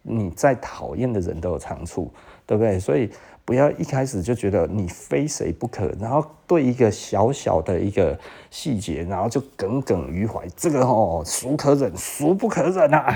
[0.00, 2.10] 你再讨厌的人都有长处，
[2.46, 2.80] 对不对？
[2.80, 3.10] 所以
[3.44, 8.18] 不要一开始就觉得你非谁不可，然后对一个小小的一个
[8.50, 10.48] 细节，然后就耿耿于怀。
[10.56, 13.14] 这个哦，孰可忍，孰不可忍啊？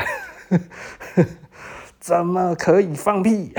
[1.99, 3.55] 怎么可以放屁？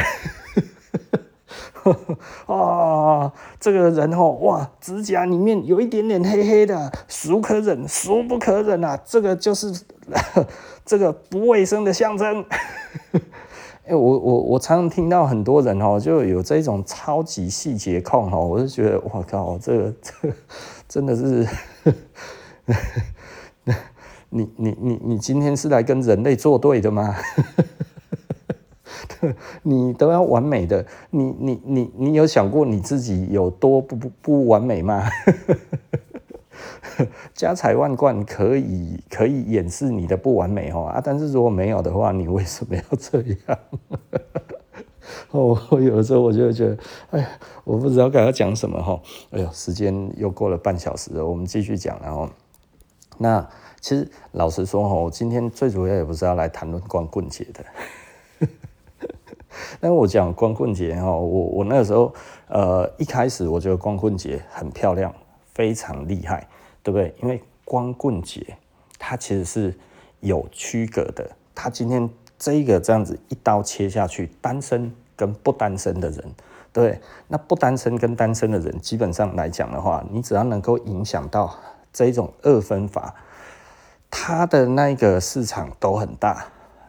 [2.48, 9.00] 啊，这个人哦，哇，指甲里面有一点点黑黑的，孰可忍，孰不可忍啊？
[9.06, 9.72] 这个就是
[10.86, 12.46] 这个不卫生的象征。
[13.88, 20.36] 哎，我我我常常听到很多人哦，就有这种超级细节控哦，我就觉得我靠，这个这个
[20.88, 21.48] 真的是，
[24.30, 27.16] 你你你你今天是来跟人类作对的吗？
[29.64, 35.04] 你都要完美的，你你你你有想过你自己有多不不不完美吗？
[37.34, 43.58] 家财万贯可以可以掩饰你的不完美哦啊，但是如果没有的话，你为什么要这样？
[45.32, 46.78] 哦，我有的时候我就觉得，
[47.12, 47.30] 哎呀，
[47.64, 49.00] 我不知道该要讲什么哈。
[49.32, 51.98] 哎呦，时间又过了半小时了，我们继续讲。
[52.02, 52.30] 然后，
[53.18, 53.48] 那
[53.80, 58.48] 其实老实说哈，我今天最主要也不是要来谈论光棍节的。
[59.82, 62.14] 但我讲光棍节哈，我我那个时候，
[62.48, 65.14] 呃，一开始我觉得光棍节很漂亮，
[65.54, 66.48] 非常厉害，
[66.84, 67.14] 对不对？
[67.22, 68.58] 因为光棍节
[69.00, 69.78] 它其实是
[70.20, 76.18] 有区隔的，它今天这一个这样子一刀切下去，单身跟不单身的人，
[76.72, 77.02] 对不对？
[77.28, 81.56] 那不单身跟单身的人，基本上来讲的话，你只要能够影响到
[81.92, 83.16] 这一种二分法，
[84.12, 86.46] 它的那个市场都很大，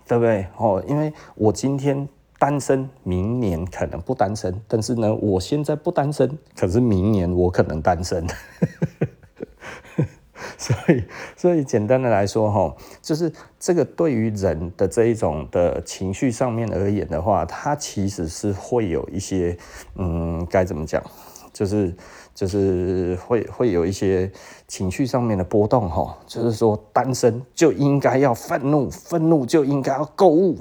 [0.07, 0.47] 对不对？
[0.57, 2.09] 哦，因为我今天。
[2.41, 8.27] 单身，明年可能不单身，但是呢，我现在不单身，可是明年我可能单身。
[10.57, 11.05] 所以，
[11.37, 19.55] 所以简单的来说，哈，就是这个对于人的这一种的情绪上面而言的话，它其实是会有一些，
[19.97, 21.03] 嗯，该怎么讲，
[21.53, 21.95] 就是
[22.35, 24.33] 就是会会有一些
[24.67, 30.57] 情绪上面的波动，哈，就是说单身就应该要愤怒，愤怒就应该要购物。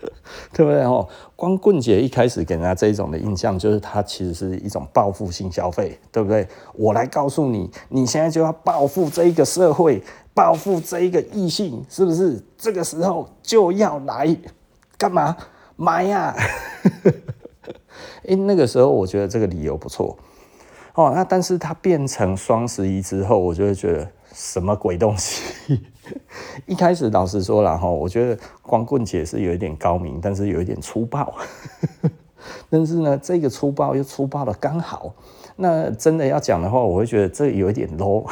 [0.52, 1.06] 对不对哦？
[1.36, 6.46] 光棍节一开始给人家这一种的印象，就是它其实是一种报复性消费，对不对？
[6.74, 10.02] 我来告诉你，你现在就要报复这一个社会，
[10.34, 12.42] 报复这一个异性，是不是？
[12.56, 14.36] 这个时候就要来
[14.96, 15.36] 干嘛？
[15.76, 16.34] 买呀！
[18.28, 20.16] 哎，那个时候我觉得这个理由不错
[20.94, 21.12] 哦。
[21.14, 25.80] 那但是它变成双十一之后，我就会觉得什么鬼东西？
[26.66, 31.34] 一开始老实说了哈，我觉得光棍节是有一点高明，但是有一点粗暴。
[32.70, 35.14] 但是呢，这个粗暴又粗暴的刚好。
[35.56, 38.28] 那真的要讲的话，我会觉得这有一点 low。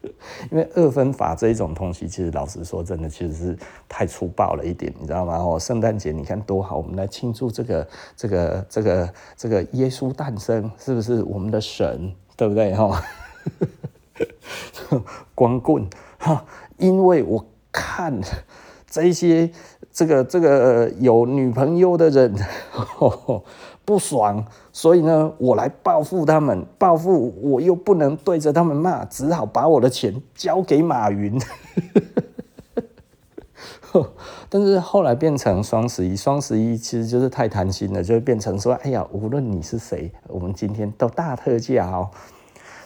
[0.50, 5.36] 因为二分法这一种东西，其实老实说，真的其实是太粗暴了一点，你知道吗？
[5.36, 12.12] 哦，圣诞节你看多好，我们来庆祝这个这个这个这个耶稣诞生，是不是我们的神？
[12.36, 12.72] 对不对？
[12.74, 13.02] 哈，
[15.34, 15.84] 光棍
[16.18, 16.44] 哈。
[16.78, 18.18] 因为我看
[18.88, 19.50] 这些
[19.92, 22.34] 这个这个有女朋友的人
[22.72, 23.44] 呵呵
[23.84, 26.66] 不爽，所以呢，我来报复他们。
[26.76, 31.40] 报复我又不能对着他们骂，只好把我的钱交给马云。
[34.50, 42.10] 但是后来变成双十一，双十一其实就是太贪心了，就会变成说：哎呀，无论你是谁，我们今天都大特价哦。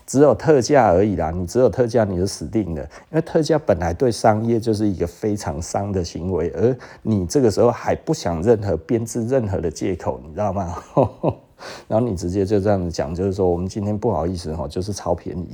[0.06, 10.76] 只有特价而已啦，你只有特价你就死定了，因为特价本来对商业就是一个非常伤的行为，而你这个时候还不想任何编制任何的借口，你知道吗？
[11.86, 15.48] 然后你直接就这样子讲，就是说我们今天不好意思哈，就是超便宜，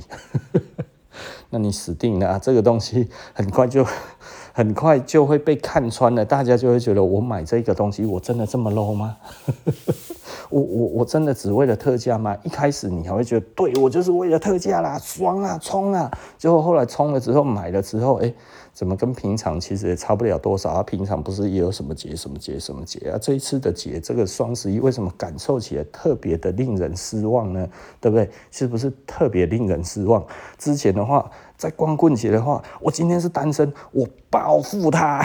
[1.51, 3.85] 那你死定了啊，这个东西很快就
[4.59, 9.15] 很快就会被看穿了，大家就会觉得我买这个东西我真的这么 low 吗？
[10.51, 12.35] 我我我真的只为了特价吗？
[12.43, 16.11] 一开始你还会觉得，对，我就是为了特价啦，爽啊，冲啊！
[16.37, 18.33] 结果后来冲了之后，买了之后，哎、
[18.73, 20.83] 怎么跟平常其实也差不了多少啊？
[20.83, 23.17] 平常不是也有什么节什么节什么节啊？
[23.17, 27.65] 这一次的节，这个双十一为什么感受起来特别的令人失望呢？
[28.01, 28.29] 对不对？
[28.51, 30.21] 是不是特别令人失望？
[30.57, 31.31] 之前的话。
[31.59, 35.21] 在光棍节的话，我今天是单身，我报复他，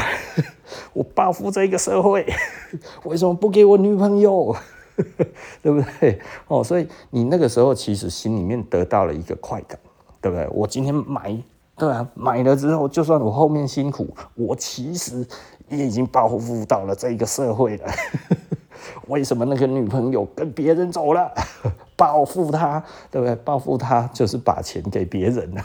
[0.93, 2.27] 我报复这个社会，
[3.07, 4.55] 为什么不给我女朋友？
[5.63, 6.21] 对不对？
[6.49, 9.79] 哦，所以你那个时候其实心里面得到了一个快感，
[10.21, 10.49] 对不对？
[10.51, 11.37] 我今天买，
[11.77, 15.25] 对啊，买了之后，就算我后面辛苦，我其实
[15.69, 17.87] 也已经报复到了这个社会了。
[19.09, 21.33] 为什么那个女朋友跟别人走了？
[21.97, 23.37] 报复他，对不对？
[23.37, 25.63] 报复他就是把钱给别人了。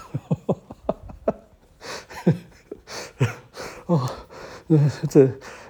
[3.88, 4.10] 哦，
[5.10, 5.28] 这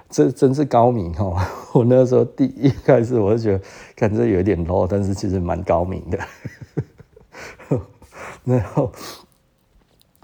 [0.08, 1.36] 这真是高明哦！
[1.72, 3.64] 我那时候第一开始我就觉得，
[3.96, 6.18] 看这有点 low，但是其实蛮高明的。
[8.44, 8.92] 然后。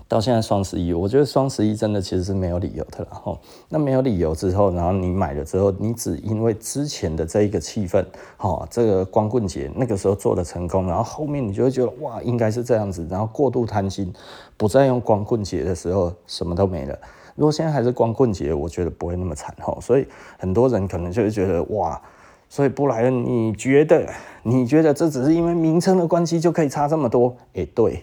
[0.09, 3.36] 到现在双十一，我觉得双十一真的其实是没有理由的了哈。
[3.68, 8.04] 那没有理由之后，然后你买了之后，你只因为之前的这一个气氛，
[8.36, 14.12] 哈，这个光棍节那个时候做的成功，然后后面你就会觉得哇，应该是这样子，然后过度贪心，
[14.57, 16.96] 不再用光棍节的时候什么都没了。
[17.34, 19.76] 如果现在还是光棍节，我觉得不会那么惨哈。
[19.80, 20.07] 所以
[20.38, 22.00] 很多人可能就会觉得哇，
[22.48, 24.09] 所以布莱恩，你觉得
[24.44, 27.36] 你觉得这只是因为名称的关系就可以差这么多？
[27.54, 28.00] 哎，对。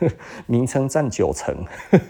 [0.46, 1.54] 名称占九成，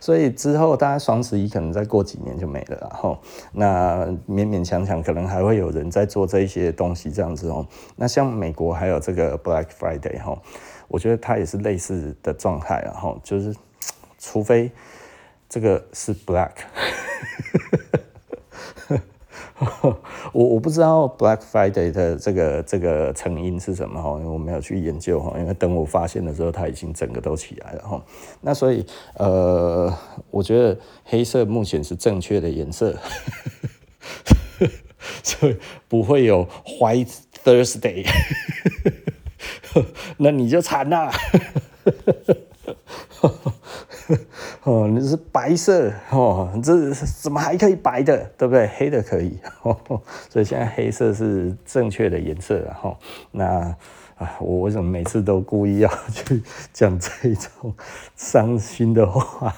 [0.00, 3.18] 所以之后大概双十一可能再过几年就没了，然后
[3.52, 7.66] 那勉勉强强可能还会有人在做这一些东西这样子哦。
[7.96, 10.40] 那像美国还有这个 Black Friday 哈，
[10.88, 13.54] 我觉得它也是类似的状态，然后就是
[14.18, 14.70] 除非
[15.48, 16.50] 这个是 Black。
[20.32, 28.02] 我我不知道 Black Friday 的这个这个成因是什么哈，因为我没有去研究哈，因为等我发现的时候，它已经整个都起来了哈。
[28.40, 28.84] 那所以
[29.14, 29.92] 呃，
[30.30, 32.96] 我觉得黑色目前是正确的颜色，
[35.22, 35.56] 所以
[35.88, 36.46] 不会有
[36.80, 38.04] White Thursday，
[40.18, 41.12] 那你就惨了。
[44.64, 48.68] 哦，你是白色哦，这怎么还可以白的，对不对？
[48.76, 49.76] 黑的可以，哦、
[50.30, 52.96] 所以现在黑色是正确的颜色了哈、哦。
[53.30, 53.44] 那
[54.18, 56.42] 啊，我为什么每次都故意要去
[56.72, 57.74] 讲这种
[58.16, 59.54] 伤心的话、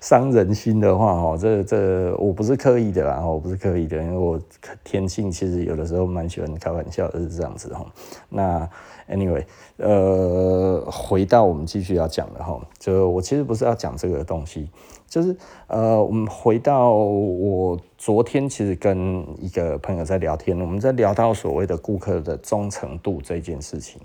[0.00, 1.12] 伤人心的话？
[1.12, 4.40] 哦，这这我不是刻意的啦，我不是刻意的，因为我
[4.84, 7.84] 天性其实有的时候蛮喜欢开玩笑的，是这样子哈。
[8.28, 8.68] 那
[9.06, 9.44] Anyway，
[9.76, 14.70] 呃，回到我们继续要讲的哈，就我其实不是要讲这个东西，
[15.08, 24.00] 就是呃，我们回到我昨天其实跟一个朋友在聊天，我们在聊到所谓的顾客的忠诚度这件事情，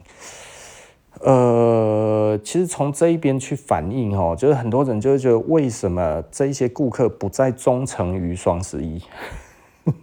[1.22, 9.00] 呃，其实从这一边去反映哈，就是很多人就会觉得为什么这一些顾客不再忠诚于双十一？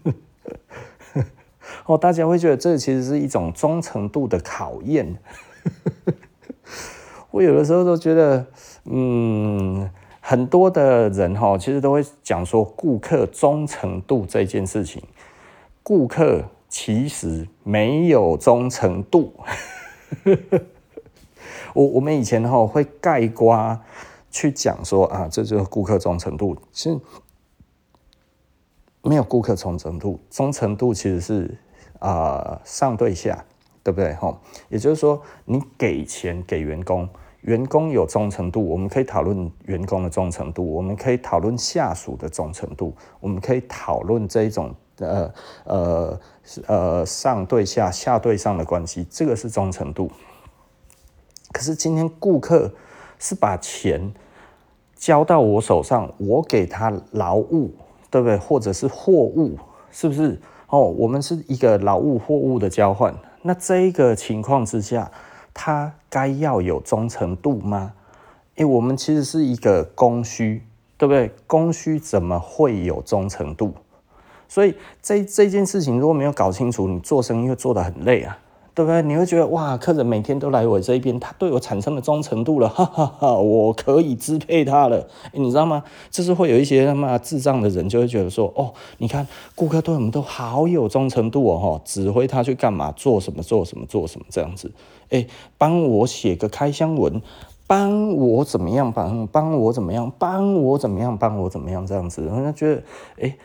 [1.86, 5.16] 哦，大家会觉得这其实是一种忠诚度的考验。
[7.30, 8.46] 我有的时候都觉得，
[8.84, 9.90] 嗯，
[10.20, 15.02] 很多的人哈，其实都会讲说顾客忠诚度这件事情，
[15.82, 19.32] 顾客其实没有忠诚度。
[21.74, 23.80] 我我们以前哈会盖瓜
[24.30, 26.98] 去讲说啊，这就是顾客忠诚度，其实
[29.02, 31.58] 没有顾客忠诚度，忠诚度其实是。
[31.98, 33.42] 啊、上对下，
[33.86, 34.12] 对不对？
[34.14, 34.36] 哈，
[34.68, 37.08] 也就是说，你给钱给员工，
[37.42, 45.32] 员工有忠诚度，我们可以讨论员工的忠诚度，我们可以讨论下属的忠诚度，我们可以讨论这一种呃
[45.66, 46.20] 呃
[46.66, 50.10] 呃上对下、下对上的关系，这个是忠诚度。
[51.52, 52.74] 可是今天顾客
[53.20, 54.12] 是把钱
[54.96, 57.72] 交到我手上，我给他劳务，
[58.10, 58.36] 对不对？
[58.36, 59.56] 或者是货物，
[59.92, 60.40] 是不是？
[60.68, 63.14] 哦，我们是一个劳务货物的交换，
[63.46, 65.08] 那这一个情况之下，
[65.54, 67.92] 他该要有忠诚度吗？
[68.56, 70.62] 诶，我们其实是一个供需，
[70.98, 71.30] 对不对？
[71.46, 73.72] 供需怎么会有忠诚度？
[74.48, 78.36] 所以这这件事情如果没有搞清楚，你做生意会做得很累啊。
[78.76, 79.00] 对不对？
[79.00, 85.08] 你会觉得哇，客人每天都来我这一边，他对我产生了忠诚度了，哈哈哈，我可以支配他了。
[85.32, 85.82] 你知道吗？
[86.10, 94.70] 就是会有一些他妈智障的人就会觉得说，哦，你看顾客对我们都好有忠诚度哦，指挥他去干嘛，做什么，做什么，做什么这样子。
[95.08, 97.22] 哎，帮我写个开箱文，
[97.66, 102.22] 帮我怎么样，帮帮我怎么样，帮我怎么样，帮我怎么样这样子。
[102.22, 102.82] 人家觉得，
[103.22, 103.38] 哎，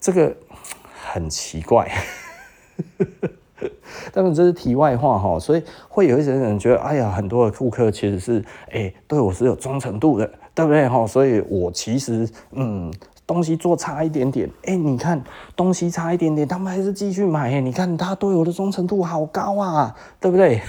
[0.00, 0.34] 这个
[1.12, 1.88] 很奇怪。
[4.12, 11.06] 当然这是题外话哈，所以会有一些人觉得，哎呀，很多的顾客其实是哎、对我是有忠诚度的，对不对哈？
[11.06, 12.92] 所以我其实嗯。
[13.26, 15.24] 东西做差一点点，哎、你看
[15.56, 17.58] 东西差一点点，他们还是继续买、欸。
[17.58, 20.60] 你看他对我的忠诚度好高啊，对不对？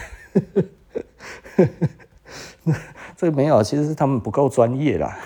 [3.17, 5.17] 这个没有，其实是他们不够专业啦。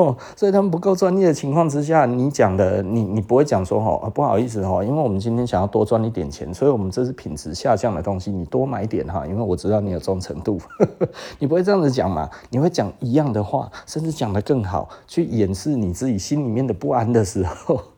[0.00, 10.58] 哦，所以他们不够专业的情况之下，你讲的，你你不会讲说哈，不好意思哈，因为我们今天想要多赚一点钱，所以我们这是品质下降的东西，你多买点哈，因为我知道你有忠诚度，
[11.38, 12.28] 你不会这样子讲嘛？
[12.48, 17.80] 你会讲一样的话，甚至讲得更好，去掩饰你自己心里面的不安的时候。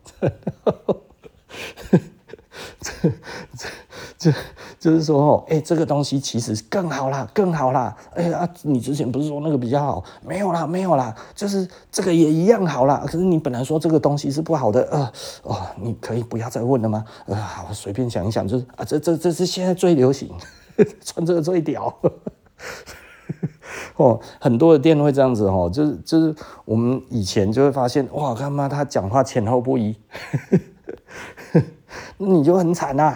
[4.79, 7.97] 就是说哦，哎，这个东西其实更好啦，更好啦。
[8.15, 10.05] 哎呀，你之前不是说那个比较好？
[10.27, 13.03] 没有啦，没有啦，就是这个也一样好啦。
[13.07, 15.13] 可是你本来说这个东西是不好的，呃，
[15.43, 17.05] 哦，你可以不要再问了吗？
[17.27, 20.31] 呃，好，随便想一想，就是啊，这这这是现在最流行，
[21.05, 21.95] 穿这个最屌。
[23.97, 29.97] 哦，很多的店会这样子哦，就是就是我们以前就会发现，哇，他妈他讲话前后不一。
[32.17, 33.15] 你就很惨呐，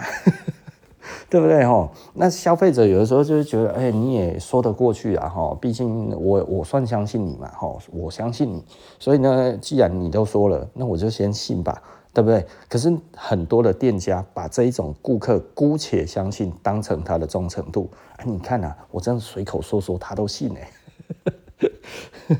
[1.29, 1.89] 对不对吼？
[2.13, 8.63] 那消费者有的时候就是觉得，哎，你也说得过去啊哈，毕竟我我算相信你嘛哈，我相信你，
[8.97, 11.81] 所以呢，既然你都说了，那我就先信吧，
[12.13, 12.45] 对不对？
[12.69, 20.71] 可是很多的店家把这一种顾客姑且相信当成他的忠诚度，哎，你看呐，我这样随口说说他都信哎，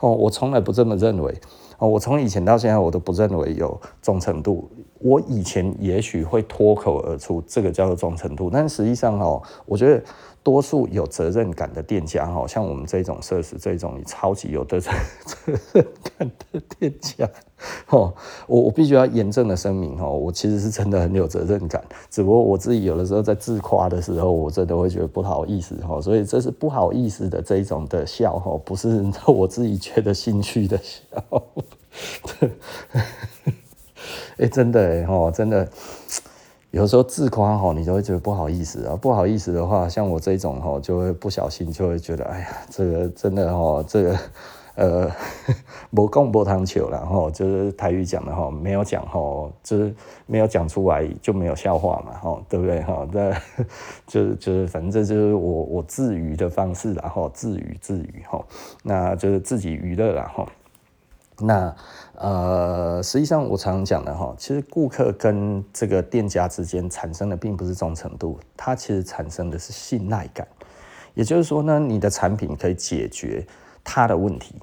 [0.00, 1.40] 哦，我从来不这么认为。
[1.88, 4.70] 我从以前到现在，我都不认为有忠诚度。
[4.98, 10.02] 我以前也许会脱口而出，这个叫做忠诚度，但实际上哦，我觉得。
[10.42, 14.90] 多数有责任感的店家，哈，像我们这种设施，这种超级有的责
[15.46, 15.86] 任
[16.18, 17.28] 感的店家，
[17.90, 18.12] 哦，
[18.48, 21.80] 我我必须要严正的声明，哦，我其实是真的很有责任感，
[22.10, 31.00] 只不过我自己有的时候在自夸的时候，我真的会觉得不好意思，哈，所以这是不好意思的这一种的笑，哈，不是我自己觉得兴趣的笑，
[34.38, 35.68] 哎， 真的，哎，哈，真的。
[36.72, 38.96] 有时候自夸吼，你就会觉得不好意思啊。
[38.96, 44.18] 不好意思的话，像我这种吼，就会不小心就会觉得，哎呀，这个真的吼，这个
[44.74, 45.10] 呃，
[45.90, 49.94] 没讲没糖球了吼，就是台语讲的吼，没有讲吼，就是
[50.24, 53.06] 没有讲出来就没有笑话嘛吼，对不对哈？
[53.12, 53.30] 那
[54.08, 58.46] 就是就是反正就是我我自娱的方式然后自娱自娱吼，
[58.82, 60.48] 那就是自己娱乐然后
[61.38, 61.74] 那。
[62.14, 70.46] 呃，实际上我常常讲的哈，其实顾客跟这个店家之间产生的并不是忠诚度，它其实产生的是信赖感。
[71.14, 73.44] 也就是说呢，你的产品可以解决
[73.82, 74.54] 他的问题。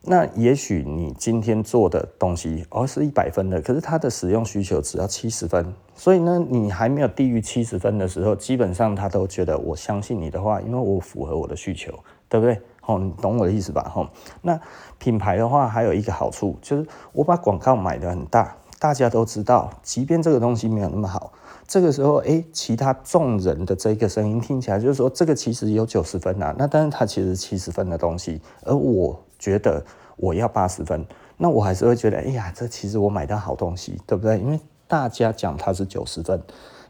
[0.00, 11.92] 那也许你今天做的东西哦是一百分的，可是他的使用需求只要七十分，所以呢，你还没有低于七十分的时候，基本上他都觉得我相信你的话，因为我符合我的需求，
[12.30, 12.58] 对不对？
[12.84, 13.90] 哦，你懂我的意思吧？
[13.94, 14.08] 吼，
[14.42, 14.60] 那
[14.98, 21.32] 品牌的话还有一个好处，就是我把广告买得很大，大家都知道，即便这个东西没有那么好，
[21.68, 29.84] 这个时候，诶，其他众人的这个声音听起来就是说，这个其实有九十分啊，那但是它其实七十分的东西，而我觉得
[30.16, 31.06] 我要八十分，
[31.36, 34.38] 那我还是会觉得，哎呀，这其实我买到好东西，对不对？
[34.40, 34.58] 因为
[34.88, 36.42] 大家讲它是九十分。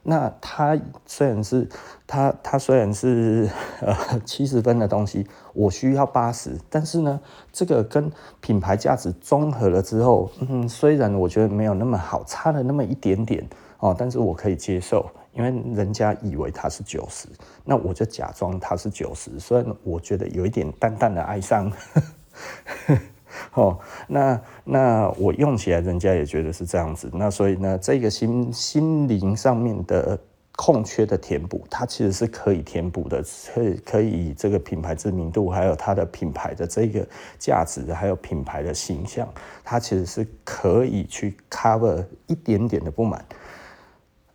[0.03, 1.69] 那它虽然是
[2.07, 3.49] 它它虽然是
[3.81, 7.21] 呃七十分的东西，我需要八十，但是呢，
[7.53, 13.49] 这个跟品牌价值综合了之后，嗯，虽然我觉得没有那么好，差了那么一点点
[13.79, 17.29] 哦，但是我可以接受，因为人家以为它是九十，
[17.65, 21.71] 那我就假装它是九十，虽然我觉得有一点淡淡的哀伤。
[23.55, 27.11] 哦，那那我用起来，人家也觉得是这样子。
[27.15, 30.19] 那所以呢，这个心心灵上面的
[30.55, 33.25] 空缺的填补，它其实是可以填补的，
[33.55, 37.07] 可以可以这个品牌知名度，还有它的品牌的这个
[37.39, 39.27] 价值，还有品牌的形象，
[39.65, 43.25] 它其实是可以去 cover 一点点的不满。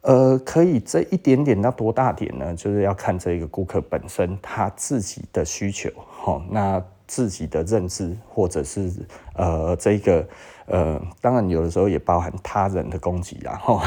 [0.02, 2.56] 呃，可以这一点点到多大点呢？
[2.56, 5.90] 就是要看这个顾客本身他自己的需求。
[6.08, 6.84] 好，那。
[7.08, 8.92] 自己的认知，或者是
[9.34, 10.28] 呃，这个
[10.66, 13.82] 呃，当然有的时候也包含他人的攻击，然后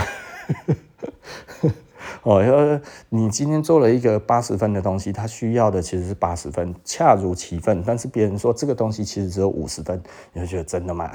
[2.22, 7.82] 哦，要你今天做了一个八十分的东西，他需要的其实是八十分，恰如其分。
[7.86, 10.02] 但是别人说这个东西其实只有五十分，
[10.32, 11.10] 你会觉得真的吗？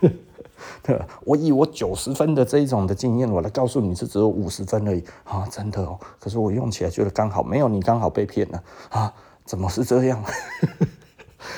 [1.24, 5.98] 我以我九十分的这一种的经验，我来告诉你是只有五十分而已啊，真的哦。
[6.18, 9.12] 可是我用起来觉得刚好，没有你刚好被骗了啊？
[9.44, 10.22] 怎么是这样？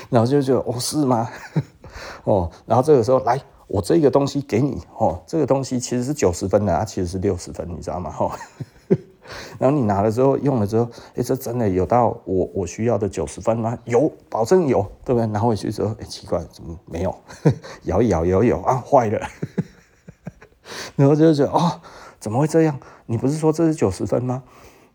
[0.09, 1.29] 然后就觉得哦，是吗？
[2.25, 8.15] 哦，然后这个时候来，我这个东西给你哦，这个东西其实是九十分的，它其实是六十分，你知道吗？
[8.19, 8.31] 哦，
[9.59, 13.79] 然后你拿了之后用了之后，哎，这真的有到我我需要的九十分吗？
[13.85, 15.27] 有，保证有，对不对？
[15.27, 17.15] 拿回去之后，哎，奇怪，怎么没有？
[17.85, 19.27] 摇一摇，摇一摇啊，坏了。
[20.97, 21.81] 然后就觉得哦，
[22.21, 22.79] 怎么会这样？
[23.07, 24.43] 你不是说这是九十分吗？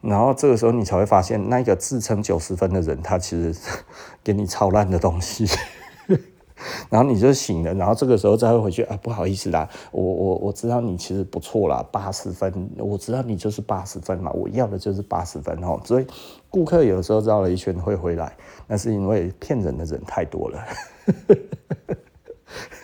[0.06, 3.60] 然后这个时候你才会发现，那个自称九十分的人，他其实
[4.24, 5.46] 给你超烂的东西。
[6.90, 15.80] 然后你就醒了，然后这个时候再会回去啊，不好意思啦，我我我知道你其实不错啦，八十分，我知道你就是八十分嘛，我要的就是八十分哦。
[15.84, 16.08] 所以
[16.50, 18.38] 顾客有时候绕了一圈会回来，
[18.68, 20.64] 那是因为骗人的人太多了，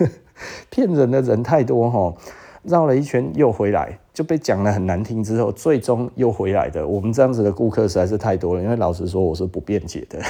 [0.69, 2.13] 骗人的人太多哈。
[2.63, 6.85] 绕了一圈又回来，就被讲得很难听之后，最终又回来的。
[6.85, 10.21] 我们这样子的顾客实在是太多了，因为老实说，我是不辩解的。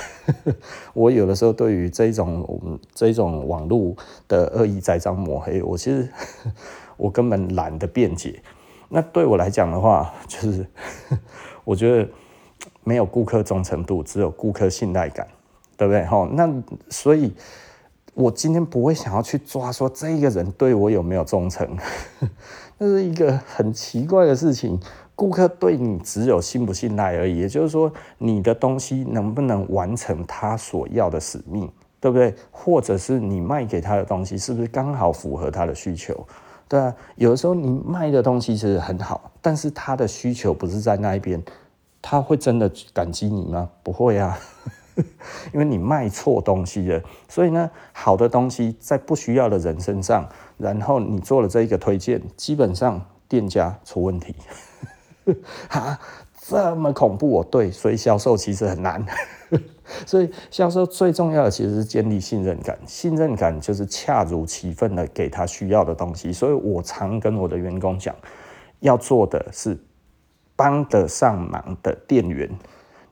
[0.93, 3.95] 我有的时候对于这种这种网络
[4.27, 6.07] 的恶意栽赃抹黑，我其实
[6.95, 8.41] 我根本懒得辩解。
[8.89, 10.65] 那对我来讲的话，就是
[11.63, 12.07] 我觉得
[12.83, 15.27] 没有顾客忠诚度，只有顾客信赖感，
[15.75, 16.01] 对不对？
[16.03, 16.51] 齁，那
[16.89, 17.33] 所以。
[18.13, 21.65] 我今天不会想要去抓说这个人对我有没有忠诚，
[22.81, 24.79] 这是一个很奇怪的事情。
[25.13, 32.33] 顾客对你只有信不信赖而已，也就是说，你的东西能不能完成他所要的使命，对不对？
[32.49, 36.25] 或者是你卖给他的东西是不是刚好符合他的需求？
[36.67, 41.39] 对啊，有的时候你卖的东西其实很好，但是他的需求不是在那一边，
[42.01, 43.69] 他会真的感激你吗？
[43.83, 44.35] 不会啊。
[45.53, 50.27] 因为你卖错东西了，所以呢，好的东西在不需要的人身上，
[50.57, 54.35] 然后你做了这一个推荐，基本上店家出问题。
[55.69, 55.99] 哈，
[56.47, 57.47] 这么恐怖哦？
[57.49, 59.05] 对，所以销售其实很难。
[60.05, 66.31] 所以销售最重要的其实是建立信任感，信任感就是恰如其分的给他需要的东西。
[66.31, 68.15] 所以我常跟我的员工讲，
[68.79, 69.77] 要做的是
[70.55, 72.49] 帮得上忙的店员。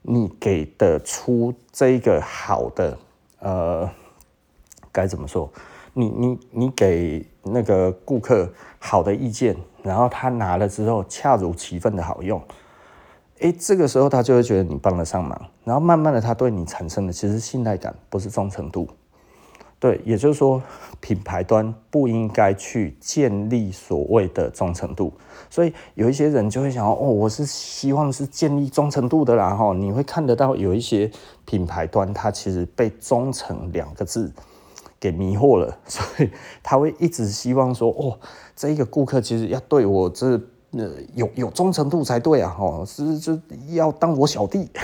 [0.02, 2.98] 你给得出这个好的，
[3.40, 3.90] 呃，
[4.92, 5.52] 该怎么说？
[5.94, 12.42] 你你你给那个顾客好的意见，然后他拿了之后恰如其分的好用，
[13.40, 18.88] 哎，这个时候他就会觉得你帮得上忙，然后慢慢的他对你产生的其实信赖感，不是忠诚度。
[19.80, 20.62] 对，也就是说，
[21.00, 25.14] 品牌端不应该去建立所谓的忠诚度，
[25.50, 31.10] 所以有一些人就会想哦，我是希望是建立忠诚度的啦，哈，你会看得到有一些
[31.46, 34.30] 品牌端，它其实被“忠诚”两个字
[35.00, 36.30] 给迷惑了， 所以
[36.62, 38.20] 他会一直希望说，哦，
[38.58, 40.32] 这一个顾客其实要对我这
[40.72, 44.70] 呃有有忠诚度才对啊，哈，是就要当我小弟。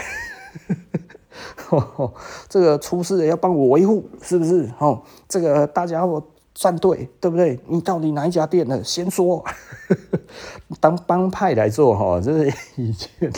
[2.50, 4.70] 这个出事了要帮我维护，是不是？
[4.80, 6.24] 哦，这个大家伙
[6.54, 7.60] 站队，对不对？
[7.68, 8.84] 你到底哪一家店的？
[8.84, 9.44] 先说。
[10.82, 13.32] 当帮派来做，哈，这是以前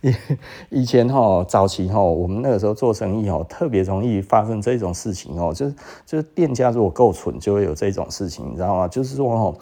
[0.00, 0.14] 以
[0.70, 5.74] 以前哈早期哈，我们那个时候做生意哦，特别容易发生这种事情哦，就是
[6.04, 8.88] 就是店家如果够蠢，就会有这种事情，你知道吗？
[8.88, 9.54] 就是说哦，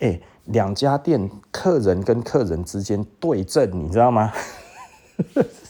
[0.00, 4.30] 哎，两家店客人跟客人之间对阵，你知道吗？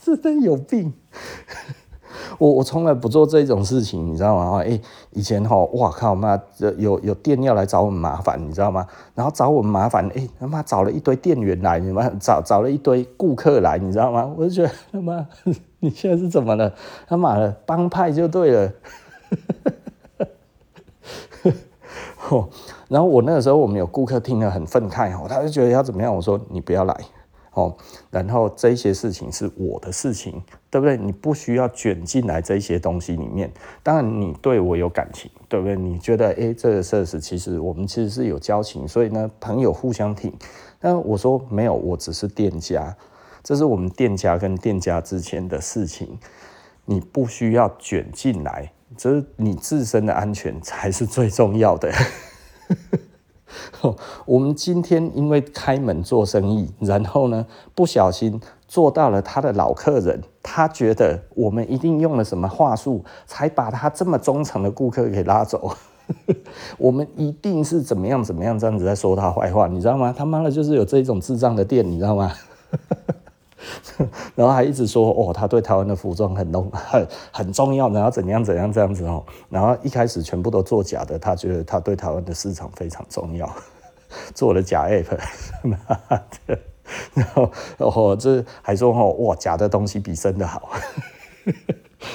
[0.07, 0.93] 是真有病！
[2.39, 4.63] 我我从来不做这种事情，你知道吗？
[4.63, 4.81] 哎，
[5.11, 6.41] 以前哈，哇靠妈，
[6.79, 8.87] 有有店要来找我们麻烦，你知道吗？
[9.15, 14.33] 然后找我们麻烦，哎他妈找了一堆店员来，你妈找找了一堆顾客来，你知道吗？
[14.37, 15.27] 我就觉得他妈，
[15.81, 16.73] 你现在是怎么了？
[17.09, 18.73] 他妈的帮派就对了。
[22.89, 26.15] 然后我那个时候我们有顾客听了很愤慨，他就觉得要怎么样？
[26.15, 26.97] 我说你不要来。
[27.57, 27.75] 哦，
[28.11, 30.95] 然后这些事情是我的事情，对不对？
[30.95, 33.51] 你不需要卷进来这些东西里面。
[33.83, 35.75] 当然，你对我有感情，对不对？
[35.75, 40.31] 你觉得，哎，这个事实其实我们其实是有交情，所以呢，朋友互相挺。
[40.79, 42.95] 但我说没有，我只是店家，
[43.43, 46.19] 这是我们店家跟店家之间的事情，
[46.85, 51.91] 你不需要卷进来，这是你自身的安全才是最重要的。
[54.27, 65.73] 我们今天因为开门做生意，然后呢，不小心做到了他的老客人，他觉得我们一定用了什么话术，才把他这么忠诚的顾客给拉走。
[66.79, 70.15] 我们一定是怎么样怎么样这样子在说他坏话，你知道吗？
[70.17, 72.33] 他妈的，就是有这种智障的店，你知道吗？
[74.35, 79.25] 然后还一直说哦，他对台湾的服装很重 很很重要，然后怎样怎样这样子哦。
[79.49, 83.51] 然后一开始全部都做假的，他觉得他对台湾的市场非常重要，
[84.35, 85.19] 做了假 app，
[87.15, 90.71] 然后哦这还说哦哇假的东西比真的好，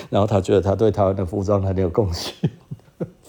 [0.10, 2.34] 然后他觉得他对台湾的服装很有贡献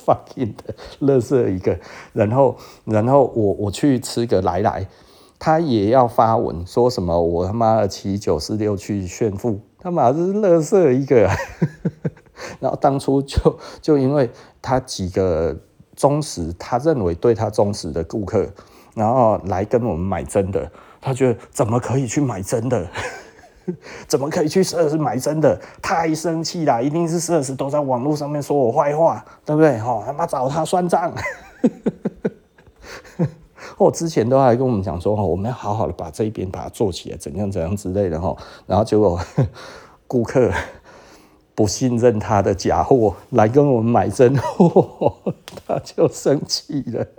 [0.04, 1.76] ，fucking 的垃圾一个。
[2.12, 4.86] 然后，然后我我去吃个来来，
[5.44, 11.28] 他也要发文说什么我他妈的骑九四六去炫富，他妈是垃圾一个。
[12.60, 14.30] 然后当初就就因为
[14.60, 15.56] 他几个
[15.96, 18.48] 忠实，他认为对他忠实的顾客，
[18.94, 20.70] 然后来跟我们买真的，
[21.00, 22.86] 他觉得怎么可以去买真的？
[24.06, 25.60] 怎么可以去 4S 买真的？
[25.82, 26.80] 太生气了！
[26.80, 29.76] 一定是 4S 都在网络上面说我坏话，对不对？
[29.80, 31.12] 哦，他妈找他算账！
[33.82, 38.34] 我之前都还跟我们讲说，我们要好好的把这一边把它做起来，怎样怎样之类的哈。
[38.66, 39.18] 然后结果
[40.06, 40.50] 顾客
[41.54, 45.12] 不信任他的假货，来跟我们买真货，
[45.66, 47.06] 他就生气了。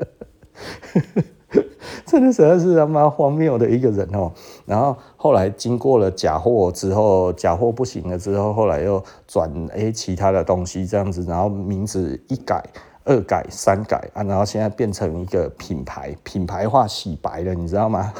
[2.05, 4.31] 真的实在是他妈荒谬的一个人哦。
[4.65, 9.51] 然后后来经过了假货之后，假货不行了之后，后来又转
[9.93, 12.63] 其他的东西这样子，然后名字一改、
[13.03, 18.13] 二改、三改啊，然后现在变成一个品牌，品牌化洗白了，你知道吗？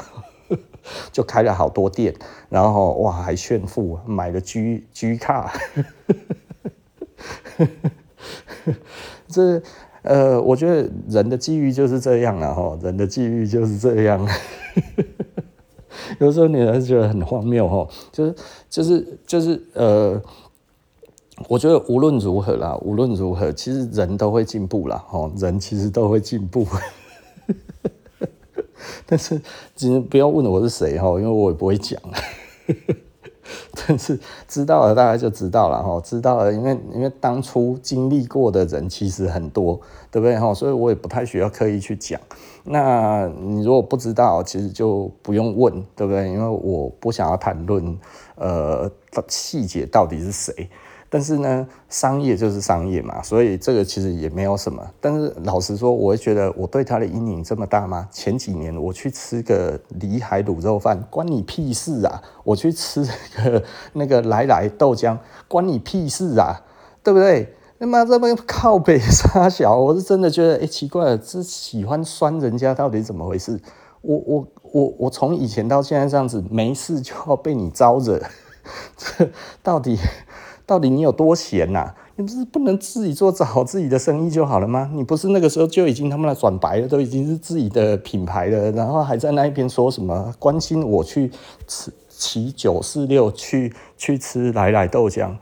[1.10, 2.14] 就开了好多店，
[2.48, 5.52] 然后哇还炫富，买了 G G 卡，
[9.28, 9.62] 这。
[10.04, 14.28] 呃，我觉得人的际遇就是这样啊，哈，人的际遇就是这样。
[16.20, 18.34] 有时候你还是觉得很荒谬，哈，就是
[18.68, 20.20] 就是就是呃，
[21.48, 25.04] 我觉得无论如何啦，无论如何，其实人都会进步啦，
[25.36, 26.66] 人其实都会进步。
[29.06, 29.40] 但是，
[29.74, 32.00] 其实不要问我是谁，哈，因为我也不会讲。
[33.86, 34.18] 但是
[34.48, 36.00] 知道了，大概就知道了哈。
[36.00, 39.78] 知道了，因为因为当初经历过的人其实很多，
[40.10, 40.54] 对不对哈？
[40.54, 42.18] 所以我也不太需要刻意去讲。
[42.62, 46.28] 那你如果不知道，其实就不用问，对不对？
[46.28, 47.98] 因为我不想要谈论
[48.36, 48.90] 呃
[49.28, 50.70] 细节到底是谁。
[51.14, 54.84] 但是呢，商业就是商业嘛，所以这个其实也没有什么。
[55.00, 58.08] 但是老实说，我会觉得我对他的阴影这么大吗？
[58.10, 62.20] 前几年我去吃个里海卤肉饭，关你屁事啊！
[62.42, 63.04] 我去吃
[63.36, 63.62] 个
[63.92, 66.60] 那个来来豆浆，关你屁事啊！
[67.04, 67.54] 对不对？
[67.78, 73.60] 他妈这么靠北沙小，我是真的觉得，哎，奇怪了，这喜欢酸人家到底怎么回事？
[74.00, 78.20] 我我我我从以前到现在这样子，没事就要被你招惹，
[78.98, 79.30] 这
[79.62, 79.96] 到底？
[80.66, 84.90] 到底你有多闲呐、你不是不能自己做好自己的生意就好了吗？
[84.94, 91.30] 你不是那个时候就已经他妈的转白了，都已经是自己的品牌了，然后还在那一边说什么关心我去
[91.66, 95.32] 吃骑九四六去去吃来来豆浆，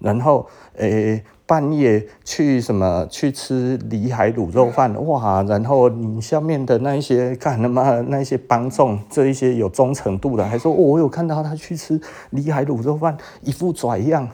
[0.00, 0.46] 然后
[0.76, 12.00] 诶、半夜去什么去吃里海卤肉饭哇，然后你下面的那一些干他妈那些帮众这一些有忠诚度的还说、哦、我有看到他去吃
[12.30, 14.28] 里海卤肉饭一副拽样。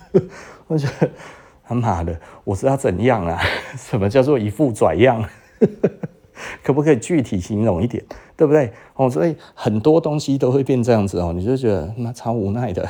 [0.66, 1.10] 我觉得
[1.64, 3.40] 他妈的，我是要怎样啊？
[3.76, 5.24] 什么叫做一副拽样？
[6.64, 8.04] 可不可以具体形容一点？
[8.36, 8.72] 对不对？
[8.94, 12.88] 哦，所以很多东西都会变这样子哦，你就觉得妈超无奈的。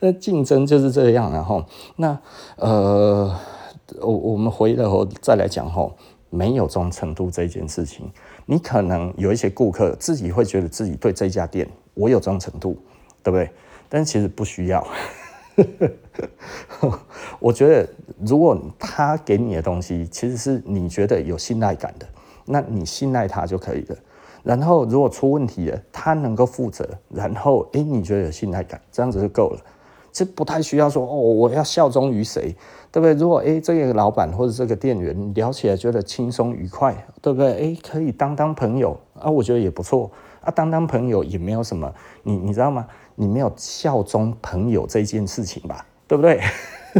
[0.00, 1.64] 那竞争就是这样，然后
[1.96, 2.18] 那
[2.56, 3.32] 呃，
[4.00, 5.88] 我我们回头再来讲哈，
[6.30, 8.10] 没有忠诚度这件事情，
[8.46, 12.76] 你可能有一些顾客自己会觉得自己对这家店我有忠诚度，
[13.22, 13.50] 对不对？
[13.90, 14.86] 但其实不需要，
[17.40, 17.86] 我觉得
[18.24, 22.06] 如果他给你的东西其实是你觉得有信赖感的，
[22.46, 23.96] 那你信赖他就可以了。
[24.42, 29.60] 然后如果出问题了，他能够负责，然后诶，你觉得有信赖感，这样子就够了。
[30.12, 32.56] 这不太需要说哦，我要效忠于谁，
[32.90, 33.12] 对不对？
[33.14, 37.52] 如果诶，这个老板或者这个店员聊起来觉得轻松愉快，对不对？
[37.52, 40.10] 诶，可以当当朋友啊，我觉得也不错
[40.40, 42.86] 啊，当当朋友也没有什么，你你知道吗？
[43.20, 46.40] 你没有效忠朋友这件事情吧，对不对？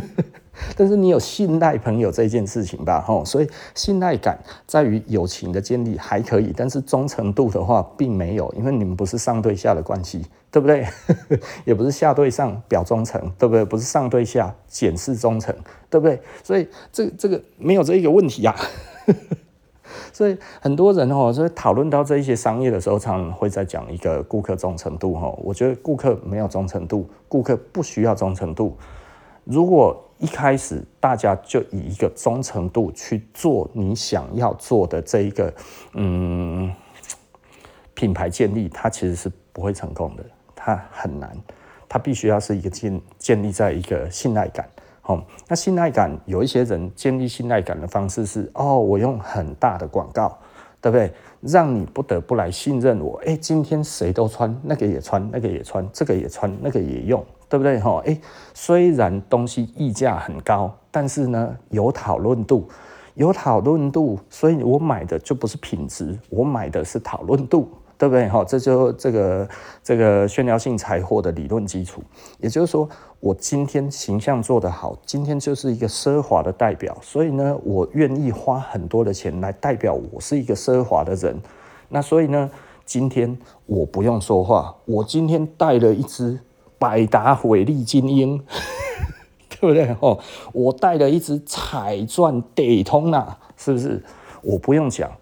[0.76, 10.86] 但是你有信赖朋友这件事情吧，吼，所以信赖感在于友情的建立还可以，但是忠诚度的话并没有，因为你们不是上对下的关系，对不对？
[11.64, 13.64] 也不是下对上表忠诚，对不对？
[13.64, 15.56] 不是上对下检视忠诚，
[15.88, 16.20] 对不对？
[16.44, 18.60] 所以这个、这个没有这一个问题呀、啊。
[20.12, 25.28] 所以很多人哦，所以讨论到这一些商业的时候，常常会在讲一个顾客忠诚度哈。
[25.43, 28.76] 我觉得顾客没有忠诚度，顾客不需要忠诚度。
[29.45, 35.53] 如果一开始大家就以一个忠诚度去做你想要做的这一个
[35.95, 36.70] 嗯
[37.95, 40.24] 品牌建立，它其实是不会成功的，
[40.55, 41.34] 它很难，
[41.88, 44.68] 它必须要是一个建建立在一个信赖感。
[45.11, 50.38] 哦，那信赖感有一些人建立信赖感的方式是哦，我用很大的广告，
[50.80, 51.12] 对不对？
[51.40, 53.20] 让你不得不来信任我。
[53.26, 57.80] 哎，今天谁都穿，那个也穿，那个也穿，这个也穿，那个也用，对不对？
[57.80, 58.16] 哈，哎，
[58.54, 62.68] 虽然东西溢价很高，但是呢，有讨论度，
[63.14, 67.68] 有讨论度，所以我买的就不是品质，我买的是讨论度。
[68.01, 68.26] 对不对？
[68.30, 69.46] 哈，这就这个
[69.84, 72.03] 这个炫耀性财货的理论基础。
[72.38, 72.88] 也就是说，
[73.20, 81.38] 我今天形象做得好，今天就是一个奢华的代表，所以呢，我愿意花很多的钱来代表我是一个奢华的人。
[81.90, 82.51] 那所以呢，
[82.86, 83.36] 今天
[83.66, 86.40] 我不用说话，我今天带了一只
[86.78, 88.42] 百达翡丽精英，
[89.61, 89.94] 对不对？
[90.01, 90.18] 哦，
[90.55, 94.03] 我带了一只彩钻戴通啊，是不是？
[94.40, 95.12] 我不用讲。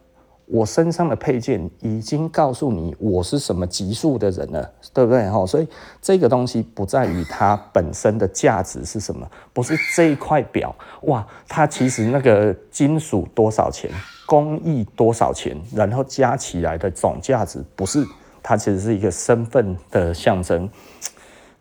[0.50, 5.28] 我身上的配件已经告诉你我是什么级数的人了，对不对？
[5.28, 5.68] 哈所以
[6.00, 13.90] 这个东西不在于它本身的价值是什么，不是这一块表哇，它其实那个金属多少钱，
[14.24, 18.02] 工艺多少钱，然后加起来的总价值不是，
[18.42, 20.66] 它其实是一个身份的象征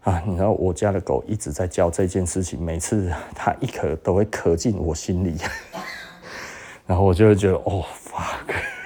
[0.03, 0.23] 啊！
[0.25, 5.35] 你知道我家的狗一直在叫这件事情，每次它一咳都会咳进我心里，
[6.87, 8.76] 然后我就会觉得哦，fuck。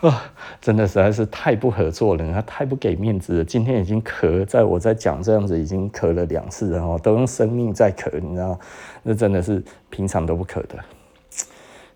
[0.00, 3.44] 啊，真的实在是太不合作了，他太不给面子了。
[3.44, 8.56] 今天已经咳，在我在讲这样子，已经咳了两次了哦，都用生命在咳，你知道？
[9.02, 10.78] 那真的是平常都不咳的。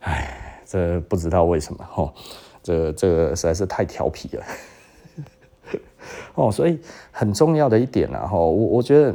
[0.00, 2.12] 哎，这不知道为什么哦，
[2.61, 4.44] 这这实在是太调皮了。
[6.34, 6.80] 哦，所以
[7.12, 9.14] 很重要的一点啊，哈，我我觉得，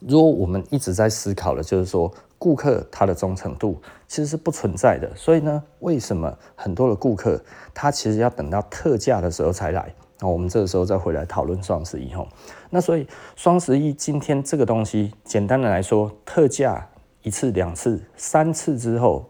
[0.00, 2.12] 如果我们一直在思考的，就是说。
[2.44, 7.42] 顾客他的忠诚度其实是不存在的，所以呢，为什么很多的顾客
[7.72, 9.90] 他其实要等到特价的时候才来？
[10.20, 12.22] 那我们这个时候再回来讨论双十一哈。
[12.68, 16.86] 那所以双十一今天这个东西，简单的来说，特价
[17.22, 19.24] 一次、两次、三次之后，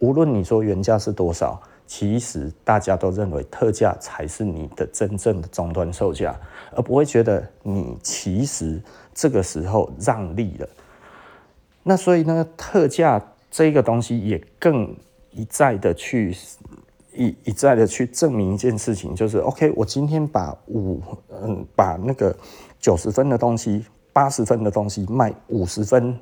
[0.00, 6.34] 无论你说原价是多少，其实大家都认为特价才是你的真正的终端售价，
[6.74, 8.82] 而不会觉得你其实
[9.14, 10.68] 这个时候让利了。
[11.88, 14.92] 那所以呢，特价这个东西也更
[15.30, 16.36] 一再的去
[17.14, 22.36] 一一再的去证明一件事情，就是 OK，我今天把五嗯把那个
[22.80, 26.18] 九十分的东西、八十分的东西卖五十分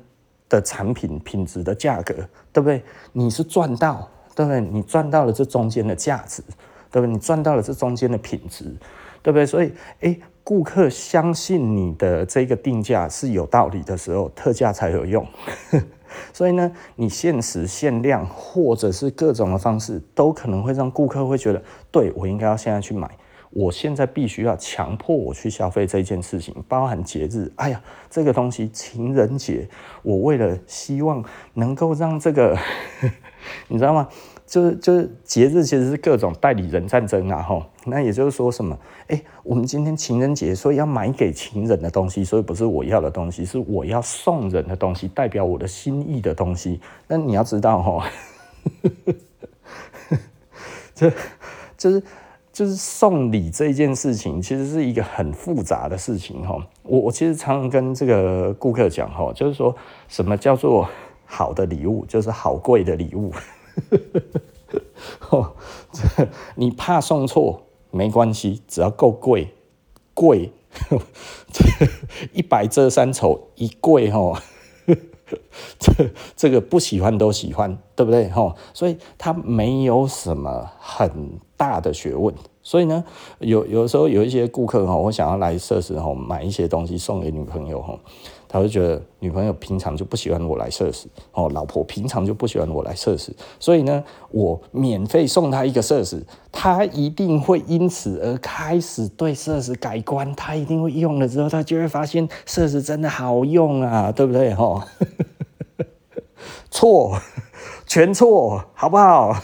[0.47, 2.13] 的产品品质的价格，
[2.53, 2.83] 对不对？
[3.11, 4.61] 你是赚到，对不对？
[4.61, 6.43] 你赚到了这中间的价值，
[6.91, 7.11] 对不对？
[7.11, 8.65] 你赚到了这中间的品质，
[9.23, 9.47] 对不对？
[9.47, 10.15] 所以，哎。
[10.45, 15.25] 顾客相信你的这个定价是有道理的时候，特价才有用。
[16.31, 23.09] 所以呢，你限时限量或者是各种的方式，都可能会让顾客会觉得，对，我应该要现在去买，
[23.49, 27.51] 我现在必须要强迫我去消费这件事情，包含节日。
[27.55, 27.81] 哎呀，
[28.11, 29.67] 这个东西情人节，
[30.03, 31.25] 我为了希望
[31.55, 32.55] 能够让这个，
[33.67, 34.07] 你知道吗？
[34.45, 38.77] 就是就是节日其实是各种代理人战争啊，吼，那也就是说什么？
[39.07, 46.79] 哎，我们今天情人节，所以要买给情人的东西，所以不是我要的东西，是我要送人的东西，代表我的心意的东西。
[47.07, 48.03] 那你要知道，吼，
[50.93, 51.11] 这
[51.75, 52.03] 就是
[52.53, 56.61] 就是送礼这件事情，其实是一个很复杂的事情，吼。
[56.83, 59.75] 我我其实常常跟这个顾客讲，吼，就是说
[60.07, 60.87] 什么叫做
[61.25, 63.33] 好的礼物，就是好贵的礼物。
[65.29, 65.53] 哦，
[65.91, 69.53] 这 你怕送错没关系，只要够贵，
[70.13, 70.51] 贵，
[71.51, 71.63] 这
[72.33, 74.41] 一百遮三丑，一贵哈，
[75.79, 78.55] 这这个不喜欢都喜欢，对不对哈？
[78.73, 82.33] 所以它没有什么很大的学问。
[82.61, 83.03] 所以呢，
[83.39, 87.99] 有有时候有一些顾客哈，我想要来设施哈，买一些东西送给女朋友哈。
[88.47, 104.53] 他就觉得女朋友平常就不喜欢我来设施哦，老婆平常就不喜欢我来设施，所以呢，我免费送她一个设施，她一定会因此而开始对设施改观，她一定会用了之后，她就会发现设施真的好用啊，对不对？
[104.53, 104.87] 哈，
[106.69, 107.17] 错，
[107.85, 109.35] 全错，好不好？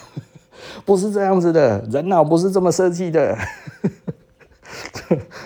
[0.86, 3.38] 不是这样子的，人脑不是这么设计的。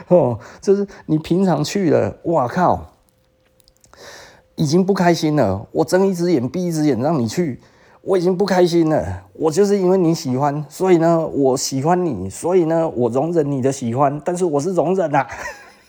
[0.09, 2.91] 哦，就是你平常去了，哇靠！
[4.55, 7.59] 已经不开心了，我睁一只眼闭一只眼让你去，
[8.01, 9.23] 我已经不开心了。
[9.33, 15.27] 我就是因为你喜欢，所以呢，我喜欢你，所以呢，我容忍你的喜欢，但是我是容忍啊，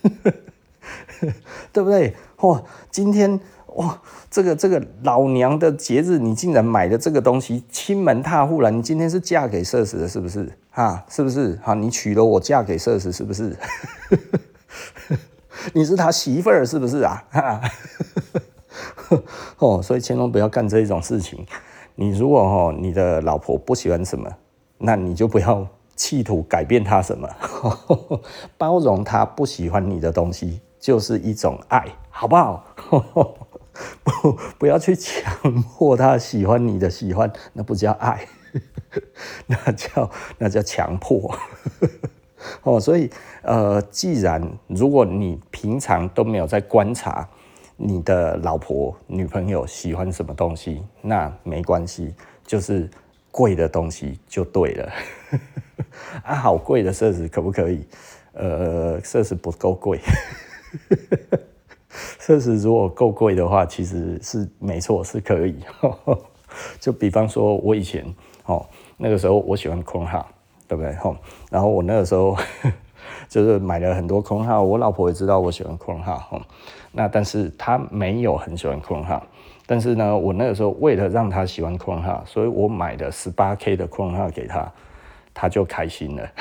[1.72, 2.14] 对不对？
[2.40, 2.60] 哇，
[2.90, 3.38] 今天
[3.76, 4.00] 哇，
[4.30, 8.70] 这个这个老娘的节日，你竟然买了这个东西，亲门踏户了。
[8.70, 10.50] 你今天是嫁给社死的，是不是？
[10.70, 11.56] 哈，是不是？
[11.62, 13.56] 哈，你娶了我嫁给社死，是不是？
[15.72, 17.22] 你是他媳妇儿，是不是啊？
[17.30, 17.60] 哈。
[19.58, 21.44] 哦，所以千万不要干这一种事情。
[21.94, 24.30] 你如果哈你的老婆不喜欢什么，
[24.78, 27.28] 那你就不要企图改变她什么，
[28.58, 32.64] 包容她不喜欢你的东西就是一种爱，好不好？
[34.02, 38.26] 不不要去强迫她喜欢你的喜欢，那不叫爱，
[39.46, 41.34] 那叫那叫强迫。
[42.62, 43.10] 哦，所以
[43.42, 47.28] 呃，既然如果你平常都没有在观察
[47.76, 52.14] 你的老婆、女朋友喜欢什么东西，那没关系，
[52.46, 52.88] 就是
[53.30, 54.92] 贵的东西就对了。
[56.24, 57.86] 啊，好贵的设施可不可以？
[58.32, 60.00] 呃，设施不够贵。
[62.18, 65.58] 设施如果够贵的话，其实是没错，是可以。
[66.80, 68.04] 就比方说，我以前
[68.46, 68.66] 哦，
[68.96, 70.26] 那个时候我喜欢空哈。
[70.68, 70.92] 对不对？
[70.96, 71.16] 吼，
[71.48, 72.36] 然后我那个时候
[73.28, 76.42] 就是买了很多空号，我老婆也知道我喜欢空号，吼，
[76.96, 79.22] 那但是他没有很喜欢空号，
[79.66, 84.72] 但是呢，我那个时候为了让他喜欢空号，所以我买的十八 K 的空号给他，
[85.34, 86.26] 他就开心了。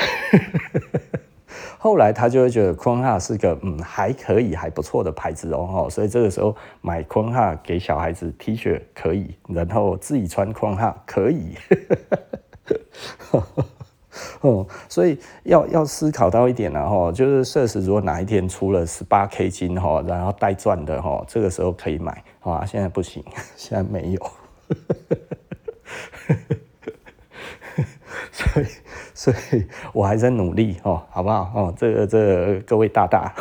[1.77, 11.55] 后来他就会觉得空号是个嗯还可以还不错的牌子哦，所以这个时候买空号给小孩子 T 恤可以，然后自己穿空号可以。
[14.41, 23.23] 哦、所以要要思考到一点了，哈，就是设施如果哪一天出了十八 K 金哈，然后带钻的哈，这个时候可以买啊，现在不行，
[23.55, 24.31] 现在没有，
[28.31, 28.65] 所以
[29.13, 31.51] 所以我还在努力哦，好不好？
[31.55, 33.33] 哦，这个这个、各位大大，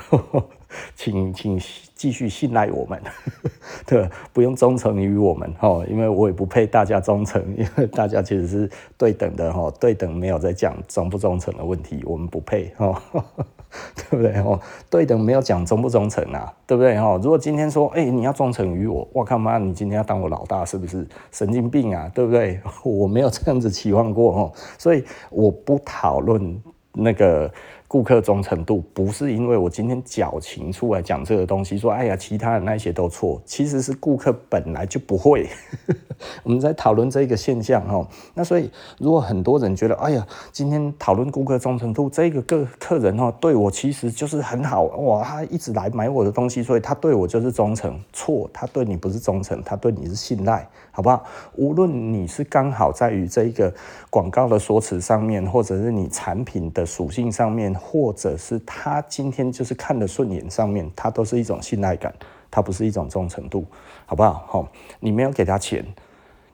[0.97, 1.61] 请请。
[1.95, 3.01] 继续信赖我们，
[3.87, 13.01] 对，不用忠诚于我们哈，因为我也不配大家忠诚，因为大家其实是对等的哈，对等没有在讲忠不忠诚的问题，我们不配哈，
[13.95, 14.61] 对不对哈？
[14.91, 17.17] 对等没有讲忠不忠诚啊，对不对哈？
[17.23, 22.11] 如果今天说，哎，你要忠诚于我，我靠妈，你今天要当我老大是不是神经病啊？
[22.13, 22.61] 对不对？
[22.83, 26.61] 我没有这样子期望过哈，所以我不讨论
[26.93, 27.49] 那个。
[27.95, 35.49] 顾客忠诚度不是因为我今天矫情出来讲这个东西，说哎呀，其他的那些都错，其实是顾客本来就不会。
[36.43, 38.69] 我们在讨论这个现象哈，那所以
[38.99, 47.97] 如果很多人觉得哎呀，今天讨论顾客忠诚度，这个个客人哈对我其实就是很好哇，他一直来买我的东西，所以他对我就是忠诚。
[48.13, 51.25] 错，他对你不是忠诚，他对你是信赖，好不好？
[51.57, 53.75] 无论你是刚好在于这一个
[54.09, 57.75] 广告的说辞上面，或者是你产品的属性上面。
[57.75, 62.15] 或者是他今天就是看得顺眼，上面他都是一种信赖感，
[62.51, 63.65] 他不是一种忠诚度，
[64.07, 64.45] 好不好？
[64.47, 64.69] 好，
[65.01, 65.85] 你没有给他钱，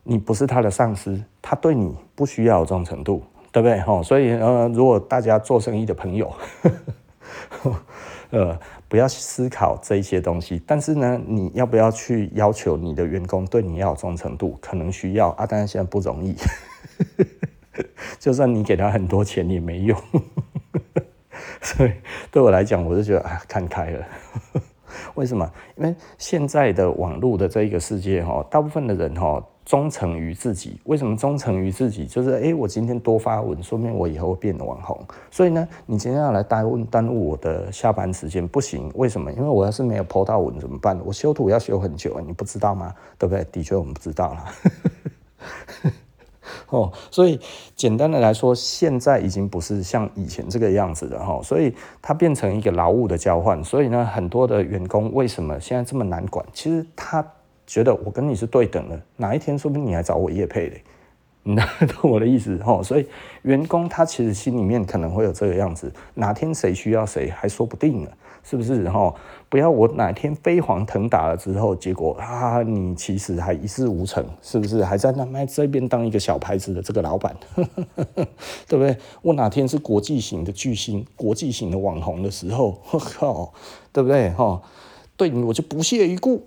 [0.02, 3.22] 你不是他的上司，他对你不需要忠诚度，
[3.52, 3.80] 对不对？
[3.80, 6.32] 哈，所以呃，如果大家做生意的朋友，
[8.30, 8.58] 呃，
[8.88, 14.56] 不要思考这一些东西，但是呢，你要不要去要求你的员工对你要有忠诚度？
[14.60, 16.34] 可能需要啊，但是现在不容易，
[18.18, 20.00] 就算你给他很多钱也没用。
[21.62, 21.92] 所以
[22.30, 24.06] 对我来讲，我就觉得啊，看开了。
[25.14, 25.50] 为什么？
[25.76, 30.80] 因为现在的网络的这一个世界哈，大部分的人哈忠诚于自己。
[30.82, 32.04] 为什么忠诚于自己？
[32.04, 35.00] 就是哎，我今天多发文，说明我以后会变网红。
[35.30, 38.90] 所以呢，你今天要来耽误耽误我的下班时间，不行。
[38.96, 39.30] 为什么？
[39.32, 41.00] 因为我要是没有 po 到文怎么办？
[41.04, 42.92] 我修图要修很久，你不知道吗？
[43.16, 43.44] 对不对？
[43.52, 44.44] 的确，我们不知道啦。
[46.70, 47.38] 哦，所以
[47.76, 53.62] 简单的来说，现在已经不是像以前这个样子了哈，所以它变成一个劳务的交换。
[53.62, 56.44] 所以呢，很多的员工为什么现在这么难管？
[56.52, 57.24] 其实他
[57.70, 60.82] 觉得我跟你是对等的，哪一天说不定你还找我叶配嘞，
[61.44, 61.54] 你
[61.86, 62.82] 懂我的意思哈？
[62.82, 63.06] 所以
[63.42, 68.10] 员工他其实心里面可能会有这个样子，哪天谁需要谁还说不定呢。
[68.42, 69.14] 是不是哈？
[69.50, 74.82] 不要我哪天飞黄腾达了之后，结果啊，你其实还一事无成，是不是？
[74.82, 77.36] 还在那卖这边当一个小牌子的这个老板，
[78.66, 78.96] 对不对？
[79.20, 83.52] 我哪天是国际型的巨星、国际型的网红的时候，我靠，
[83.92, 84.30] 对不对？
[84.30, 84.62] 哈，
[85.18, 86.42] 对你我就不屑一顾。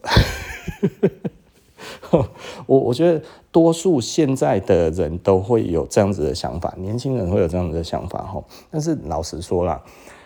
[2.66, 8.44] 我我觉得多数现在的人都会有这样子的想法，年轻人会有这样子的想法哈。
[8.72, 9.82] 但是老实说啦。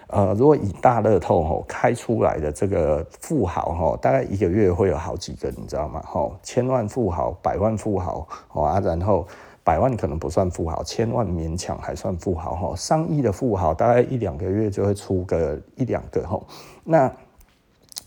[0.09, 6.01] 呃，如果以大乐透吼开出来的这个富豪吼，大概一个月会有好几个，你知道吗？
[6.07, 9.27] 吼，千万富豪、百万富豪哦啊，然后
[9.65, 16.47] 百万可能不算富豪，千万勉强还算富豪吼，上亿的富豪大概一两个月就会出个一两个吼。
[16.85, 17.11] 那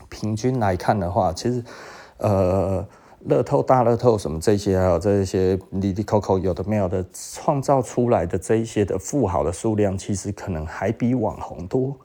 [0.09, 1.63] 平均来看的话，其实
[2.21, 2.87] 呃。
[3.25, 11.95] 乐透、大乐透什么这些，还有这些滴滴扣扣有的没有的，创造出来的这一些的富豪的数量，其实可能还比网红多。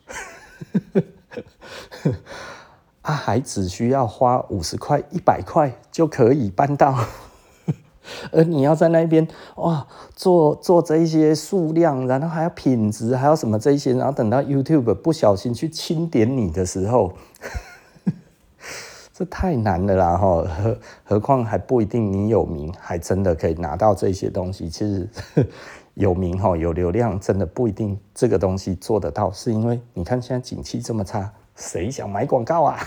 [3.00, 6.94] 啊，还只需要花五十块、一百块就可以办到。
[8.30, 17.14] 而你要在那边哇做做这一些数量，然后还要品质，还要什么这些，然后等到 YouTube 不小心去清点你的时候，
[19.18, 20.14] 这太难了啦！
[20.14, 24.68] 哈，何何况还不一定你有名，还真的可以拿到这些东西。
[24.68, 25.08] 其实
[25.94, 32.78] 有名哈，有流量，真的不一定这个东西做得到，是因为你看现在景气这么差，谁想买广告啊？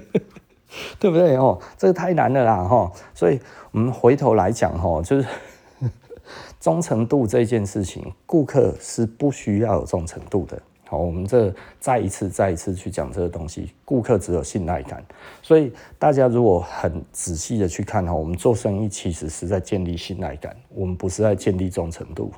[1.00, 1.58] 对不对哦？
[1.78, 2.92] 这个太难了啦哈！
[3.14, 3.40] 所以
[3.70, 5.26] 我们回头来讲哈，就是
[6.60, 10.60] 忠诚度这件事情，顾客是不需要有忠诚度的。
[10.88, 15.04] 好，我们这再一次、再一次去讲这个东西，顾客只有信赖感。
[15.42, 22.32] 所以大家如果很仔细的去看哈，我们做生意其实是在建立信赖感，我们不是在建立忠诚度。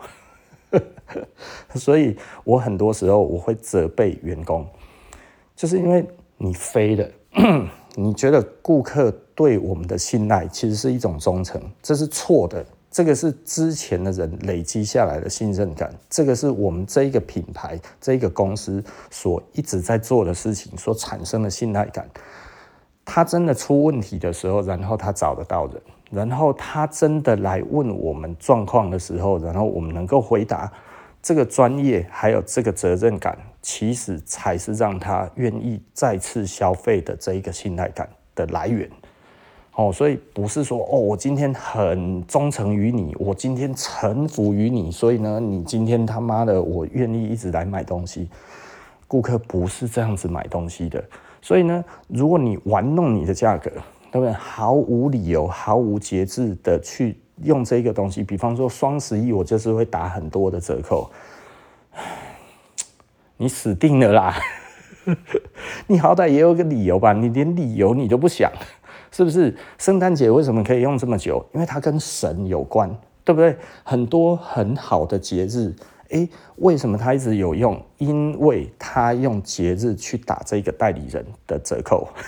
[1.75, 4.67] 所以我很多时候我会责备员工，
[5.55, 7.09] 就是因为你飞了。
[7.97, 12.65] 你觉得顾客对我们的信赖其实是一种忠诚，这是错的。
[12.99, 22.11] 这个是之前的人累积下来的信任感，这个是我们这一个品牌、这一个公司所一直在做的事情所产生的信赖感。
[23.05, 25.81] 他真的出问题的时候，然后他找得到人，
[26.11, 30.69] 然后他真的来问我们状况的时候，然后我们能够回答。
[31.23, 38.91] 这个专业还有这个责任感，其实才是让他愿意再次消费的这一个信赖感的来源。
[39.79, 48.29] 哦，所以不是说哦，我今天很忠诚于你，我今天臣服于你，所以呢，你今天他妈的我愿意一直来买东西。
[49.07, 51.03] 顾客不是这样子买东西的，
[51.41, 53.71] 所以呢，如果你玩弄你的价格，
[54.11, 54.33] 对不对？
[54.33, 57.17] 毫无理由、毫无节制的去。
[57.45, 61.09] 用这个东西，比方说双十一，我就是会打很多的折扣，
[63.37, 64.35] 你死定了啦！
[65.87, 67.13] 你好歹也有个理由吧？
[67.13, 68.51] 你连理由你都不想，
[69.11, 69.55] 是不是？
[69.79, 71.45] 圣诞节为什么可以用这么久？
[71.53, 72.89] 因为它跟神有关，
[73.25, 73.57] 对不对？
[73.83, 75.75] 很多很好的节日，
[76.11, 77.81] 诶，为什么它一直有用？
[77.99, 82.09] 因为它用节日去打这个代理人的折扣。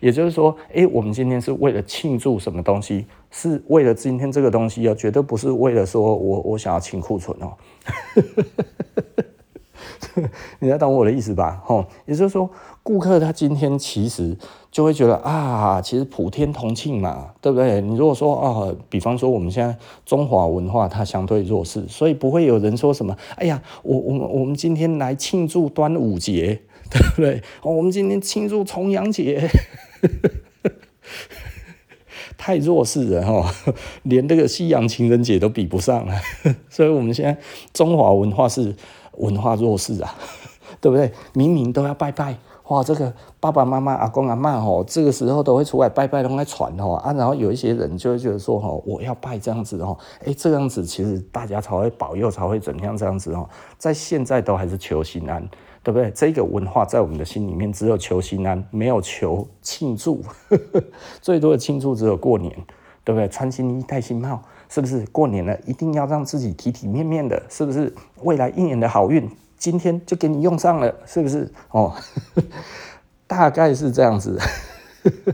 [0.00, 3.06] 也就是说，哎，我们今天是为了庆祝什么东西？
[3.30, 7.52] 是为了今天这个东西啊，绝对不是为了说我我想要清库存哦。
[10.60, 11.60] 你要懂我的意思吧？
[11.64, 12.48] 吼，也就是说，
[12.84, 14.36] 顾客他今天其实
[14.70, 17.80] 就会觉得啊，其实普天同庆嘛，对不对？
[17.80, 19.76] 你如果说啊，比方说我们现在
[20.06, 26.60] 中华文化它相对弱势，所以不会有人说什么，哎呀，我我们我们今天来庆祝端午节。
[26.90, 27.42] 对不对？
[27.62, 29.48] 我们今天庆祝重阳节，
[32.36, 33.52] 太弱势了哈，
[34.02, 36.14] 连这个西洋情人节都比不上了。
[36.68, 37.36] 所以，我们现在
[37.72, 38.76] 中华文化是
[39.16, 40.14] 文化弱势啊，
[40.80, 41.10] 对不对？
[41.32, 42.36] 明明都要拜拜，
[42.68, 47.12] 哇，这个爸爸妈妈、阿公阿嬷哦，这个时候都会出来拜拜，都来传哦啊。
[47.12, 55.46] 然后有一些人就会觉得说，哦，我要拜这样子哦，哎，这样子其实大家才会保佑，才会怎样这样子哦，在现在都还是求心安。
[55.84, 56.10] 对不对？
[56.12, 60.22] 这个文化在我们的心里面只有求心安，没有求庆祝。
[61.20, 62.50] 最多的庆祝只有过年，
[63.04, 63.28] 对不对？
[63.28, 64.40] 穿新衣、戴新帽，
[64.70, 65.04] 是不是？
[65.12, 67.94] 过年了一定要让自己体体面面的，是不是？
[68.22, 69.30] 未来一年的好运，
[69.64, 71.50] 今天就给你用上了，是不是？
[71.70, 71.94] 哦，
[73.26, 74.38] 大概是这样子。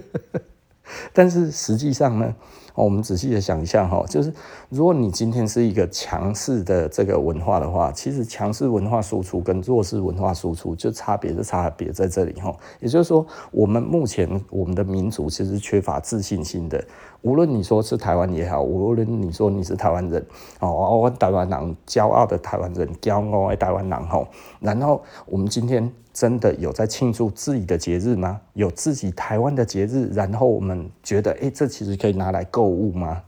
[1.12, 2.32] 但是实际上呢？
[2.76, 4.32] 我们仔细的想一下哈，就是
[4.70, 12.54] 如果你今天是一个强势的这个文化的话，其实强势文化输出跟弱势文化输出就差别的差别在这里哈。
[12.78, 16.80] 也就是说，我们目前我们的民族其实缺乏自信心的。
[17.22, 20.24] 无论你说是台湾也好，无论你说你是台湾人
[20.60, 24.28] 哦，我台湾人，骄傲的台湾人，骄傲的台湾人吼。
[24.60, 28.40] 然后我们今天真的有在庆祝自己的节日吗？
[28.54, 33.20] 有自己台湾的节日，然后我们觉得，哎，这其实可以拿来购物吗？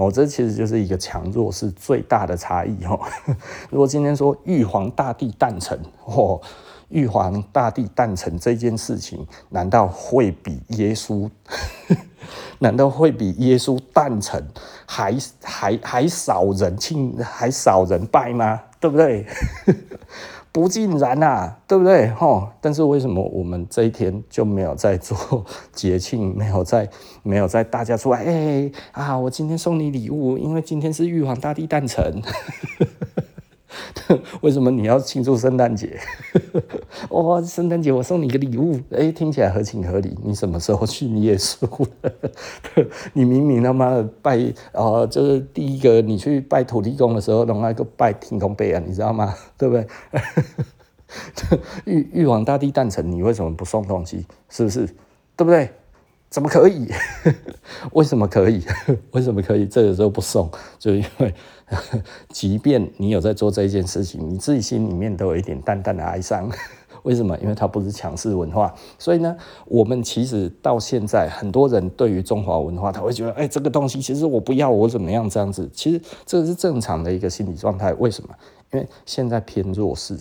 [0.00, 2.98] 哦，这其实就是一个强弱是最大的差异哦。
[3.68, 6.40] 如果今天说玉皇大帝诞辰，哦。
[6.88, 11.30] 玉皇大帝诞辰这件事情，难道会比耶稣？
[12.58, 14.44] 难道会比耶稣诞辰
[14.86, 18.60] 还还还少人庆，还少人拜吗？
[18.80, 19.24] 对不对？
[20.52, 22.08] 不尽然啊，对不对？
[22.08, 22.48] 吼！
[22.60, 26.36] 但是为什么我们这一天就没有在做节庆？
[26.36, 26.88] 没有在
[27.22, 28.24] 没有在大家出来？
[28.24, 29.16] 哎啊！
[29.16, 32.20] 我今天送你礼物，因为今天是玉皇大帝诞辰。
[34.42, 35.98] 为什么你要庆祝圣诞节？
[37.10, 40.16] 哇，圣诞节我送你个礼物，哎，听起来合情合理。
[40.22, 41.66] 你什么时候信耶稣
[42.02, 42.12] 的？
[43.12, 44.38] 你明明他妈的拜
[44.72, 49.34] 啊、就是第一个你去拜土地公的时候，弄那个拜天公杯啊，你知道吗？
[49.56, 49.86] 对不对？
[51.84, 54.26] 玉玉皇大帝诞辰，你为什么不送东西？
[54.48, 54.86] 是不是？
[55.36, 55.70] 对不对？
[56.30, 56.86] 怎么可以？
[57.92, 58.62] 为什么可以？
[59.10, 59.66] 为什么可以？
[59.66, 60.48] 这个时候不送，
[60.78, 61.34] 就因为，
[62.30, 66.48] 即便你有在做这一件事情，你自己心里面都有一点淡淡的哀伤。
[67.02, 67.36] 为什么？
[67.38, 68.72] 因为它不是强势文化。
[68.98, 75.68] 所以呢，我们其实到现在，很多人对于中华文化，他会觉得，哎，这个东西其实我不要，我怎么样这样子？
[75.72, 77.92] 其实这是正常的一个心理状态。
[77.94, 78.28] 为什么？
[78.72, 80.16] 因为现在偏弱势，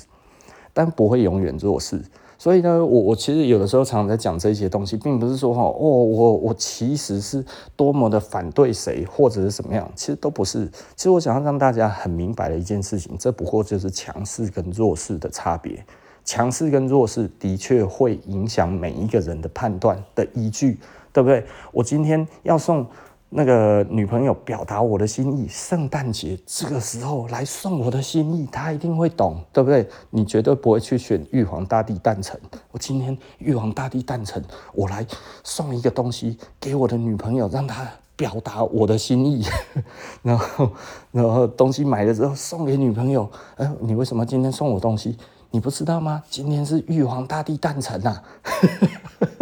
[0.73, 2.01] 但不会永远弱势。
[2.39, 7.43] 所以呢，我我其实有的时候常常在讲这些东西，并不是说哈哦，我我其实是
[7.75, 10.65] 多么的反对谁或者是什么样，其实都不是。
[10.95, 15.85] 其实我想要让大家很明白的一件事情，这不过就是强势跟弱势的差别。
[16.23, 20.79] 强势跟弱势的确会影响每一个人的判断的依据，
[21.11, 21.43] 对不对？
[21.73, 22.87] 我今天要送。
[23.31, 29.87] 那个女朋友表达我的心意，圣诞节这个时候来送我的心意，她一定会懂，对不对？
[30.09, 32.39] 你绝对不会去选玉皇大帝诞辰。
[32.71, 34.43] 我今天玉皇大帝诞辰，
[34.73, 35.05] 我来
[35.43, 39.45] 送一个东西给我的女朋友，让她表达我的心意。
[40.23, 40.71] 然后，
[41.11, 43.29] 然后东西买了之后送给女朋友。
[43.57, 45.15] 哎，你为什么今天送我东西？
[45.51, 46.23] 你不知道吗？
[46.31, 48.21] 今天是玉皇大帝诞辰呐。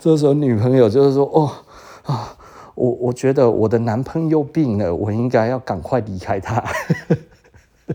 [0.00, 1.52] 这时候女朋友就是说：“哦
[2.04, 2.34] 啊，
[2.74, 6.64] 我我觉得我的男朋友病了，我应该要赶快离开他。”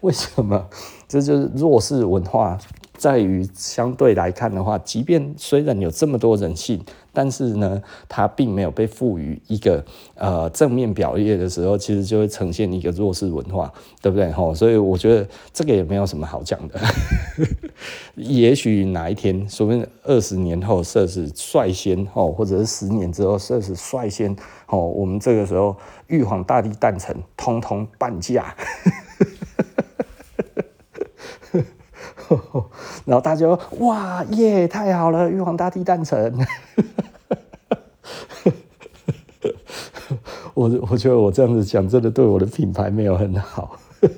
[0.00, 0.66] 为什么？
[1.06, 2.58] 这就是弱势文化。
[2.96, 6.82] 在于相对来看的话，即便虽然有这么多人性，
[7.18, 9.84] 但是呢，它并没有被赋予一个
[10.14, 14.30] 呃正面表列的时候，其实就会呈现一个弱势文化，对不对？
[14.30, 16.78] 吼，所以我觉得这个也没有什么好讲的。
[18.14, 24.36] 也许哪一天，说不定二十年后，设置率先吼，或者是十年之后，设置率先
[24.66, 25.76] 吼，我们这个时候
[26.06, 28.54] 玉皇大帝诞辰，通通半价。
[33.06, 36.32] 然后大家就哇耶，太好了，玉皇大帝诞辰。
[40.54, 43.78] 我我觉得我这样子讲，真的对我的品牌没有很好。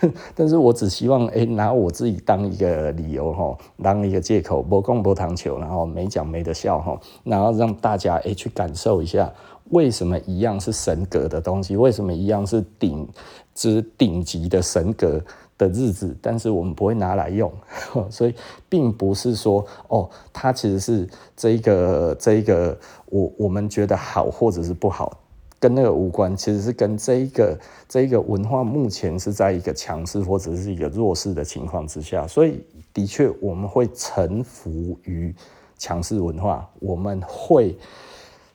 [0.00, 9.32] 但但是我只希望哎，拿我自己当一个理由哈，当一个借口，不讲不糖球，然后没讲没得笑哈，然后让大家哎去感受一下，
[9.70, 13.08] 为什么一样是神格的东西，为什么一样是顶
[13.54, 15.20] 之顶级的神格。
[15.58, 17.52] 的日子，但是我们不会拿来用，
[18.08, 18.34] 所以
[18.68, 21.06] 并不是说哦，它其实是
[21.36, 25.18] 这一个这一个我我们觉得好或者是不好，
[25.58, 27.58] 跟那个无关，其实是跟这一个
[27.88, 32.64] 这一个文化目前是在一个强势或者是一个弱势的情况之下，所以
[32.94, 35.34] 的确我们会臣服于
[35.76, 37.76] 强势文化，我们会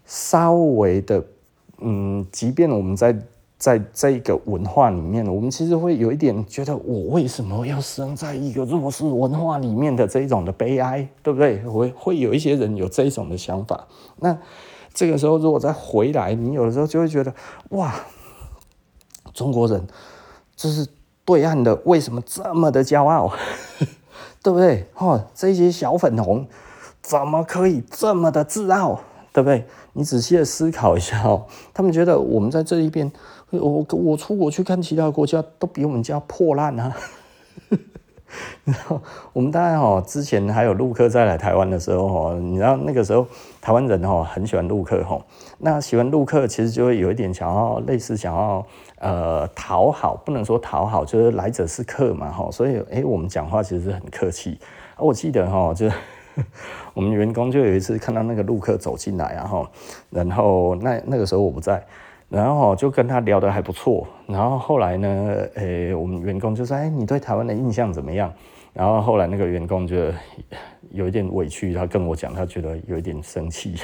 [0.05, 1.21] 稍微的
[1.79, 3.13] 嗯，即便我们在。
[3.63, 11.59] 在这个文化里面，我们其实会有一点觉得，我为什么要生在一个弱势文化里面的这一种的悲哀，对不对？
[11.59, 13.87] 会会有一些人有这种的想法。
[14.17, 14.37] 那
[14.93, 17.33] 这个时候，如果再回来，你有的时候就会觉得，
[17.69, 17.95] 哇，
[19.33, 19.87] 中国人
[20.57, 20.85] 就是
[21.23, 23.31] 对岸的，为什么这么的骄傲，
[24.43, 24.85] 对不对？
[24.97, 26.45] 哦，这些小粉红
[27.01, 28.99] 怎么可以这么的自傲，
[29.31, 29.65] 对不对？
[29.93, 33.09] 你仔细的思考一下哦，他们觉得我们在这一边。
[33.59, 36.95] 我我出国去看其他国家，都比我们家破烂啊！
[38.65, 38.99] 然后
[39.31, 43.27] 我们当然哦，之前还有陆客再来台湾的时候哦，你知道那个时候
[43.61, 45.23] 台湾人哦很喜欢陆客吼，
[45.59, 48.65] 那喜欢陆客其实就会有一点想要类似想要
[48.97, 54.57] 呃讨好，不能说讨好，就是来者是客嘛吼，所以诶我们讲话其实很客气。
[54.97, 55.87] 我记得哈，就
[56.95, 59.69] 我们员工就有一次看到那个陆客走进来啊哈，
[60.09, 61.85] 然后那那个时候我不在。
[62.29, 68.33] 然后就跟他聊得还不错，然后后来呢，诶、我们员工就说：“哎，你对台湾的印象怎么样？”
[68.73, 69.95] 然后后来那个员工就
[70.89, 73.75] 有一点委屈，他跟我讲，他觉得有一点生气。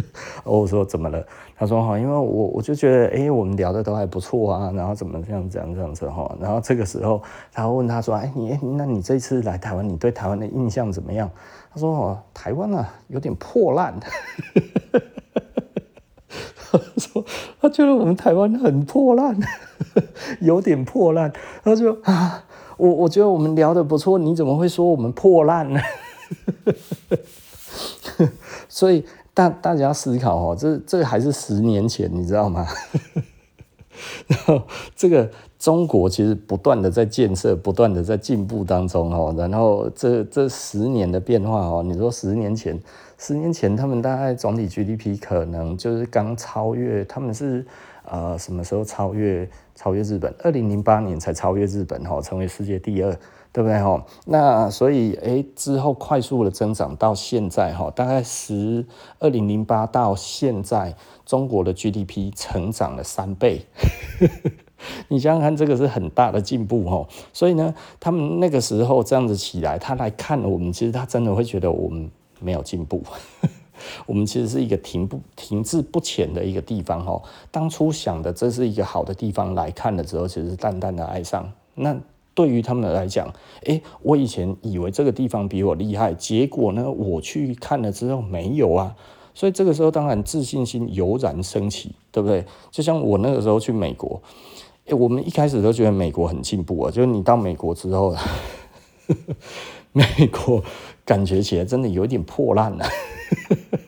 [0.42, 1.22] 我说：“怎么了？”
[1.54, 7.22] 他说：“哈，因为我我就觉得，哎，我们聊得都还不错啊，然后怎么这样这样这样子哈。”然后这个时候，
[7.52, 11.30] 他问他说：“哎，你那你这次来台湾，你对台湾的印象怎么样？”
[11.70, 13.94] 他说：“哦，台湾啊，有点破烂。”
[16.98, 17.24] 说
[17.60, 19.38] ：“他觉得我们台湾很破烂，
[20.40, 21.32] 有点破烂。”
[21.64, 22.44] 他说：“啊，
[22.76, 25.80] 我我觉得我们聊得不错，你怎么会说我们破烂呢？”
[28.68, 32.66] 所以大大家思考哦，这这还是十年前，你知道吗？
[34.26, 34.62] 然后
[34.94, 35.28] 这个
[35.58, 39.34] 中国其实不断的在建设，不断的在进步当中哦。
[39.36, 42.78] 然后这这十年的变化哦，你说十年前。
[43.18, 47.66] 十年前，他们大概总体 GDP 可能就是刚超越，他们是
[48.04, 50.32] 呃什么时候超越超越日本？
[50.44, 53.10] 二零零八年才超越日本哈，成为世界第二，
[53.52, 54.00] 对不对哈？
[54.24, 58.86] 那所以诶之后快速的增长到现在哈，大概十
[59.18, 60.94] 二零零八到现在，
[61.26, 63.66] 中国的 GDP 成长了三倍。
[65.08, 67.08] 你想想看，这个是很大的进步哦。
[67.32, 72.08] 所以呢，他们那个时候这样子起来，他来看我们，其实他真的会觉得我们
[72.40, 73.02] 没有进步。
[74.06, 77.22] 我们其实是一个停不停滞不前的一个地方哦。
[77.50, 81.52] 当初想的这是一个好的地方来看了之后，其实是淡淡的哀伤。
[81.74, 81.96] 那
[82.34, 83.32] 对于他们来讲，
[83.64, 88.96] 诶，我以前以为这个地方比我厉害，结果呢，我去看了之后没有啊。
[89.34, 92.44] 所以这个时候，当然自信心油然升起，对不对？
[92.72, 94.20] 就像我那个时候去美国。
[94.86, 98.16] 欸、我们一开始都觉得美国很进步啊，就是你到美国之后，
[99.92, 100.62] 美国
[101.08, 102.84] 感觉起来真的有点破烂了。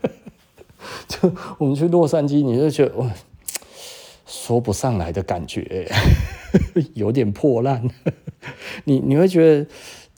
[1.06, 3.10] 就我们去洛杉矶，你就觉得哇，
[4.24, 5.86] 说不上来的感觉，
[6.94, 7.86] 有点破烂。
[8.84, 9.66] 你你会觉得。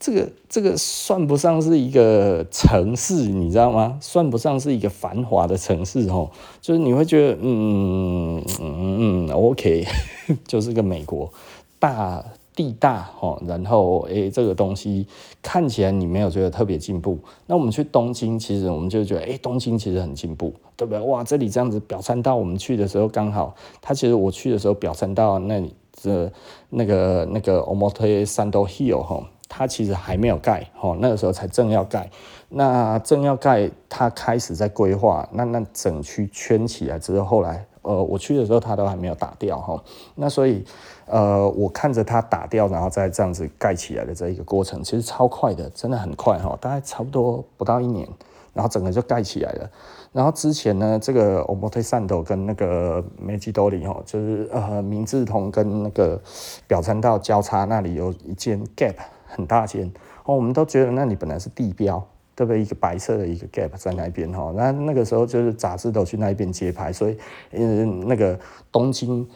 [0.05, 3.99] 这个这个算不上是一个城市，你知道吗？
[4.01, 6.29] 算不上是一个繁华的城市哦，
[6.61, 9.87] 就是你会觉得，嗯嗯嗯，OK，
[10.45, 11.33] 就是个美国
[11.79, 12.24] 大
[12.55, 15.07] 地大哦，然后诶，这个东西
[15.43, 17.19] 看起来你没有觉得特别进步。
[17.47, 21.01] 那我们去东京，其实我们就觉得，诶，东京其实很进步，对不对？
[21.01, 25.62] 哇，这里这样子表参道，我们去的时候刚好，它其实我去的时候表参道那
[25.93, 26.31] 这
[26.70, 29.23] 那个那个 Omote Sando Hill 哈。
[29.55, 32.11] 它其实还没有盖，哦，那个时候才正要盖。
[32.49, 35.29] 那正要盖，它开始在规划。
[35.31, 39.85] 那那整区圈起来之后，后来，呃，我去的时候它都还没有打掉，哈。
[40.15, 40.65] 那所以，
[41.12, 48.09] 呃，我看着它打掉，然后再这样子盖起来的这一个过程，其实超快的，真的很快，哈，大概差不多不到一年，
[48.55, 49.70] 然后整个就盖起来了。
[50.12, 56.20] 然后之前呢，这个 Omotesando 跟那个 Mechidori 哈，就是呃明治通跟那个
[56.66, 58.97] 表参道交叉那里有一间 Gap。
[59.34, 59.90] 很大间
[60.24, 62.60] 哦，我们都觉得那里本来是地标，对不对？
[62.60, 64.52] 一个白色的一个 gap 在那边哈。
[64.55, 67.16] 那那个时候就是杂志都去那边街拍，所以
[67.52, 68.39] 嗯，那个
[68.70, 69.26] 东京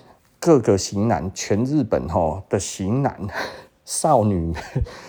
[0.46, 3.18] 各个型男，全日本哈的型男、
[3.84, 4.54] 少女、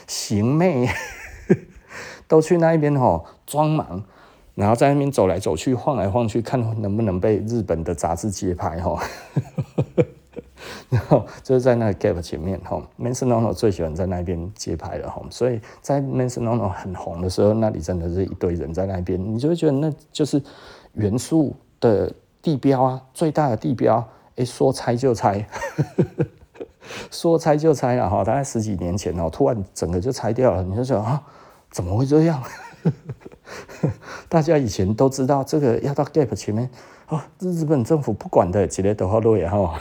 [0.08, 0.90] 型妹
[2.28, 4.04] 都去那一边哈装忙，
[4.56, 9.00] 然后在那边走来走去、晃来晃去，看能不能被日本的杂志街拍哈。
[10.90, 20.42] 然后就是在那个 Gap 前面哈，Manson Nono 最喜欢在那边街拍了哈，所以在 Manson Nono 很红的时候，那里真的是一堆人在那边，你就会觉得那就是
[20.94, 22.12] 元素的
[22.42, 24.04] 地标啊，最大的地标，
[24.38, 25.46] 哎，说拆就拆，
[27.12, 31.22] 说拆就拆了哈，大概十几年前哦，突然整个就拆掉了，你就说啊，
[31.70, 32.42] 怎么会这样？
[34.30, 36.70] 大家以前都知道这个要到 Gap 前面
[37.10, 39.80] 哦，日本政府不管的，直接都好多呀哈。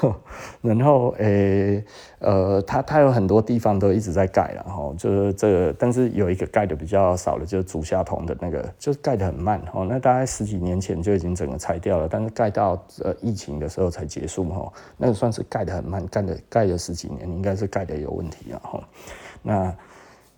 [0.62, 1.84] 然后诶、
[2.18, 9.86] 呃，它它有很多地方都一直在盖，然后就是这个，但是有一个盖的比较少的，就是竹下通的那个，就是盖的很慢哦。
[9.88, 14.72] 那大概十几年前就已经整个拆掉了，但是盖到呃疫情的时候才结束哈。
[14.96, 18.80] 那个算是盖的很慢，盖的盖了十几年，应该是盖的有问题了哈。
[19.42, 19.74] 那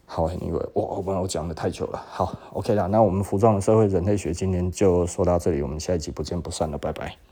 [0.07, 2.89] 好，因为我我我讲的太久了，好，OK 了。
[2.89, 7.30] 那我们服装的社会人类学今天就说到这里，我们下一集不见不散了，拜拜。